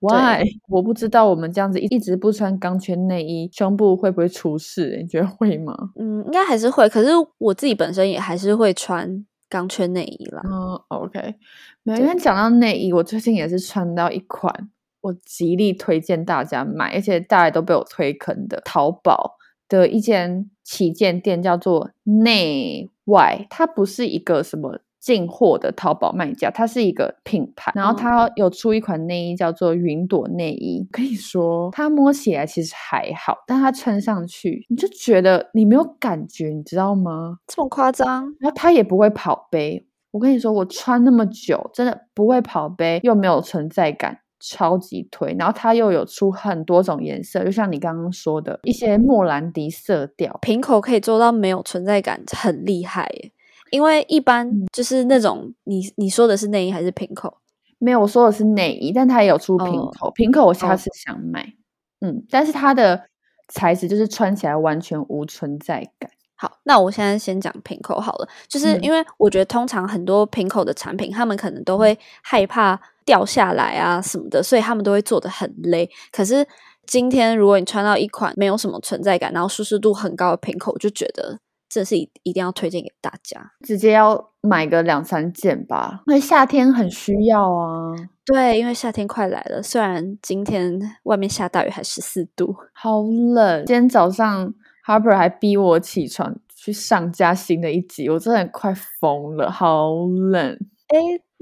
[0.00, 0.44] Why？
[0.68, 4.98] 我不知道，我们这样子一直不穿钢圈内衣，胸部会不会出事？
[5.02, 5.74] 你觉得会吗？
[5.98, 6.88] 嗯，应该还是会。
[6.88, 9.24] 可是我自己本身也还是会穿。
[9.50, 10.40] 钢圈内衣啦。
[10.44, 11.34] 嗯，OK，
[11.82, 19.34] 没有，因为讲到内衣，我最近也是穿到一款，我极力推荐大家买，而且大家都被我推坑的，淘宝
[19.70, 24.80] 的一间旗舰店叫做内外，它不是一个什么。
[25.00, 30.86] 进货的淘宝卖家，它是一个品牌，然后它有出一款内衣叫做云朵内衣。
[30.92, 37.38] 跟你说它摸起来其实还好，但它穿上去你就觉得你没有感觉，你知道吗？
[37.46, 38.24] 这么夸张？
[38.38, 39.86] 然后它也不会跑杯。
[40.10, 45.36] 我跟你说，我穿那么久，真的不会跑杯，又没有存在感，超级推。
[45.38, 53.30] 然后它又有出很多种颜色，就像你刚刚说的一些莫兰迪色调，瓶口可以做到没有存在感，很厉害耶。
[53.70, 57.36] 因为一般就是那种你你说的是内衣还是瓶口？
[57.78, 60.10] 没有，我说的是内衣，但它也有出瓶口。
[60.10, 61.54] 平口我下次想买，
[62.00, 63.04] 嗯，但是它的
[63.48, 66.10] 材质就是穿起来完全无存在感。
[66.34, 72.80] 好，那我现在先讲瓶口好了，就是因为我觉得通常很多瓶口的产品，他们可能都会害怕
[73.10, 75.88] 掉下来啊什么的，所以他们都会做的很勒。
[76.12, 76.46] 可是
[76.86, 81.40] 今天如果你穿到一款没有什么存在感，然后舒适度很高的平口，我就觉得。
[81.72, 87.94] 这是一一定要推荐给大家，直接要买个两三件吧，因为夏天很需要啊。
[88.26, 93.64] 对，因为夏天快来了，虽然今天外面下大雨，还十四度，好冷。
[93.66, 94.52] 今天早上
[94.84, 99.92] Harper 还逼我起床去上架新的一集，我真的快疯了，好
[100.32, 100.58] 冷。
[100.88, 100.98] 哎，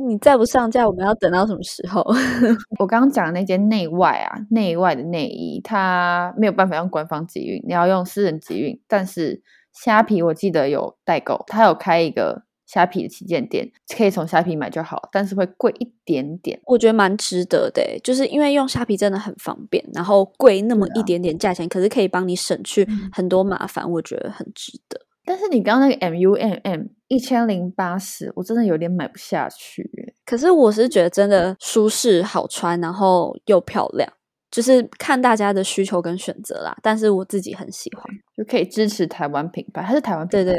[0.07, 2.01] 你再不上架，我们要等到什么时候？
[2.81, 9.43] 我刚刚讲的那件内外啊，内外的内衣，它没有办法用官方集运，你要用私人集运，但是。
[9.71, 16.59] 虾皮我记得有代购，它有开一个虾皮的旗舰店，可以从虾皮买就好，但是会贵一点点。
[16.65, 25.01] 我觉得蛮值得的，就是因为用虾皮真的很方便，然后贵那么一点点价钱，可是可以帮你省去很多麻烦，我觉得很值得。
[25.25, 30.15] 但是你刚刚那个 M U M M 一千零八十，我真的有点买不下去。
[30.25, 34.11] 可是我是觉得真的舒适、好穿，然后又漂亮。
[34.51, 38.05] 就是看大家的需求跟选择啦，但是我自己很喜欢，
[38.35, 40.55] 就可以支持台湾品牌，它是台湾对对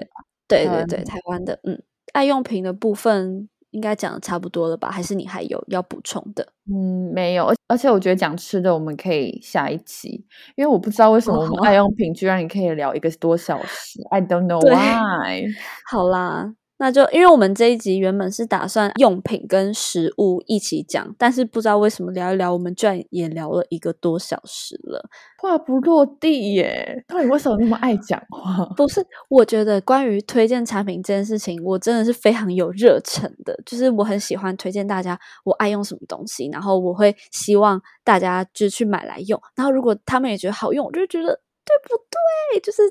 [0.47, 1.81] 对对对台湾的嗯，
[2.13, 4.89] 爱用品的部分应该讲的差不多了吧？
[4.89, 6.47] 还是你还有要补充的？
[6.71, 15.45] 嗯，没有，而而且我觉得讲吃的我们可以下一期，因为我不知道为什么我们爱用品居然你可以聊一个多小时，I don't know why。
[15.89, 16.53] 好啦。
[16.81, 27.03] 那就因为我们这一集原本是打算用品跟食物一起讲，但是不知道为什么聊一聊，我们居然也聊了一个多小时了，话不落地耶！
[27.05, 28.65] 到底为什么那么爱讲话？
[28.77, 41.27] 不是，我觉得关于推荐产品这件事情，我真的是非常有热忱的，就是我很喜欢推荐大家我爱用什么东西，然后我会希望大家就去买来用，然后如果他们也觉得好用，我就觉得
[41.65, 41.97] 对不
[42.53, 42.59] 对？
[42.61, 42.83] 就是，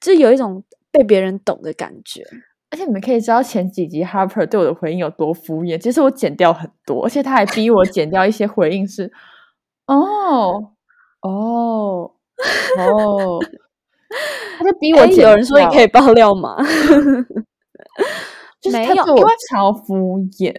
[0.00, 2.24] 就是有一种被别人懂的感觉。
[2.70, 9.10] 而且你们可以知道前几集 Harper 对我的回应有多敷衍，其实我剪掉很多，而且他还逼我剪掉一些回应是，
[9.86, 10.72] 哦
[11.22, 12.12] 哦
[12.78, 13.38] 哦，
[14.58, 15.30] 他就逼我剪掉。
[15.30, 16.56] 有人说你可以爆料吗？
[18.60, 20.52] 就是没有他对我超敷衍。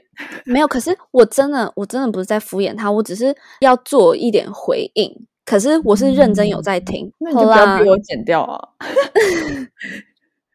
[0.45, 5.27] 没有，可是我真的我真的不是在敷衍他，我只是要做一点回应。
[5.45, 8.69] 可是我是认真有在听，那你就不要逼我剪掉啊！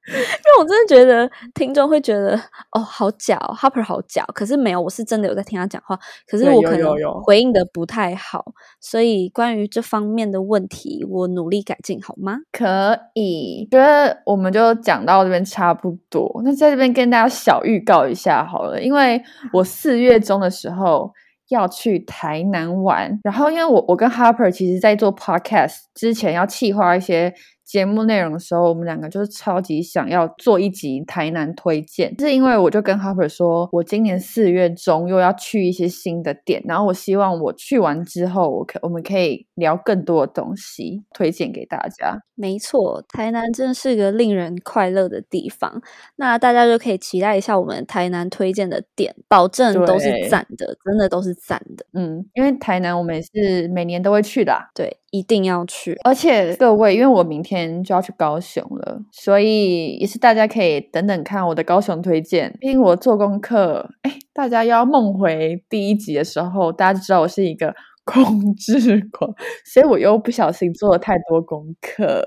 [0.08, 2.38] 因为我真的觉得听众会觉得
[2.72, 4.22] 哦，好假，Harper 好假。
[4.34, 5.98] 可是没有，我是真的有在听他讲话。
[6.28, 8.44] 可是我可能回应的不太好，
[8.80, 12.36] 所以关于这方面的问题，我努力改进，好吗？
[12.52, 16.42] 可以，觉得我们就讲到这边差不多。
[16.44, 19.22] 那在这边跟大家小预告一下好了，因为
[19.54, 21.10] 我四月中的时候
[21.48, 27.32] 要去台南玩，然后因为我我跟 Harper 其实在做 Podcast 之前要企划一些。
[27.64, 42.22] 节目内容的时候，我们两个就是超级想要做一集台南推荐，是因为我就跟 Harper 说，我今年四月中又要去一些新的店，然后我希望我去完之后，我可我们可以聊更多的东西，推荐给大家。
[42.36, 45.80] 没错，台南真的是个令人快乐的地方，
[46.16, 51.86] 那大家就可以期待一下我们台南推荐的店，保证都是赞的，真的都是赞的。
[51.92, 55.98] 嗯，因为台南我们也是每年都会去的，对，一定要去。
[56.04, 57.84] 而且各位，因为我明天。
[57.84, 62.50] 就要去高雄了，所以也是大家可以等等看我的高雄推荐。
[62.58, 69.32] 毕竟我做功课，哎，大家要梦回第一集的时候，大家就知道我是一个控制狂，
[69.64, 72.24] 所以我又不小心做了太多功课。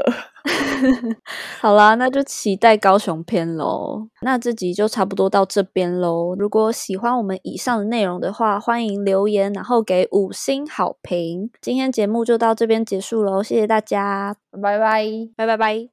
[1.59, 4.07] 好啦，那就期待高雄篇喽。
[4.21, 6.35] 那这集就差不多到这边喽。
[6.37, 11.49] 如果喜欢我们以上的内容的话，欢迎留言，然后给五星好评。
[11.61, 15.85] 今天节目就到这边结束喽，谢谢大家，拜拜，拜拜拜。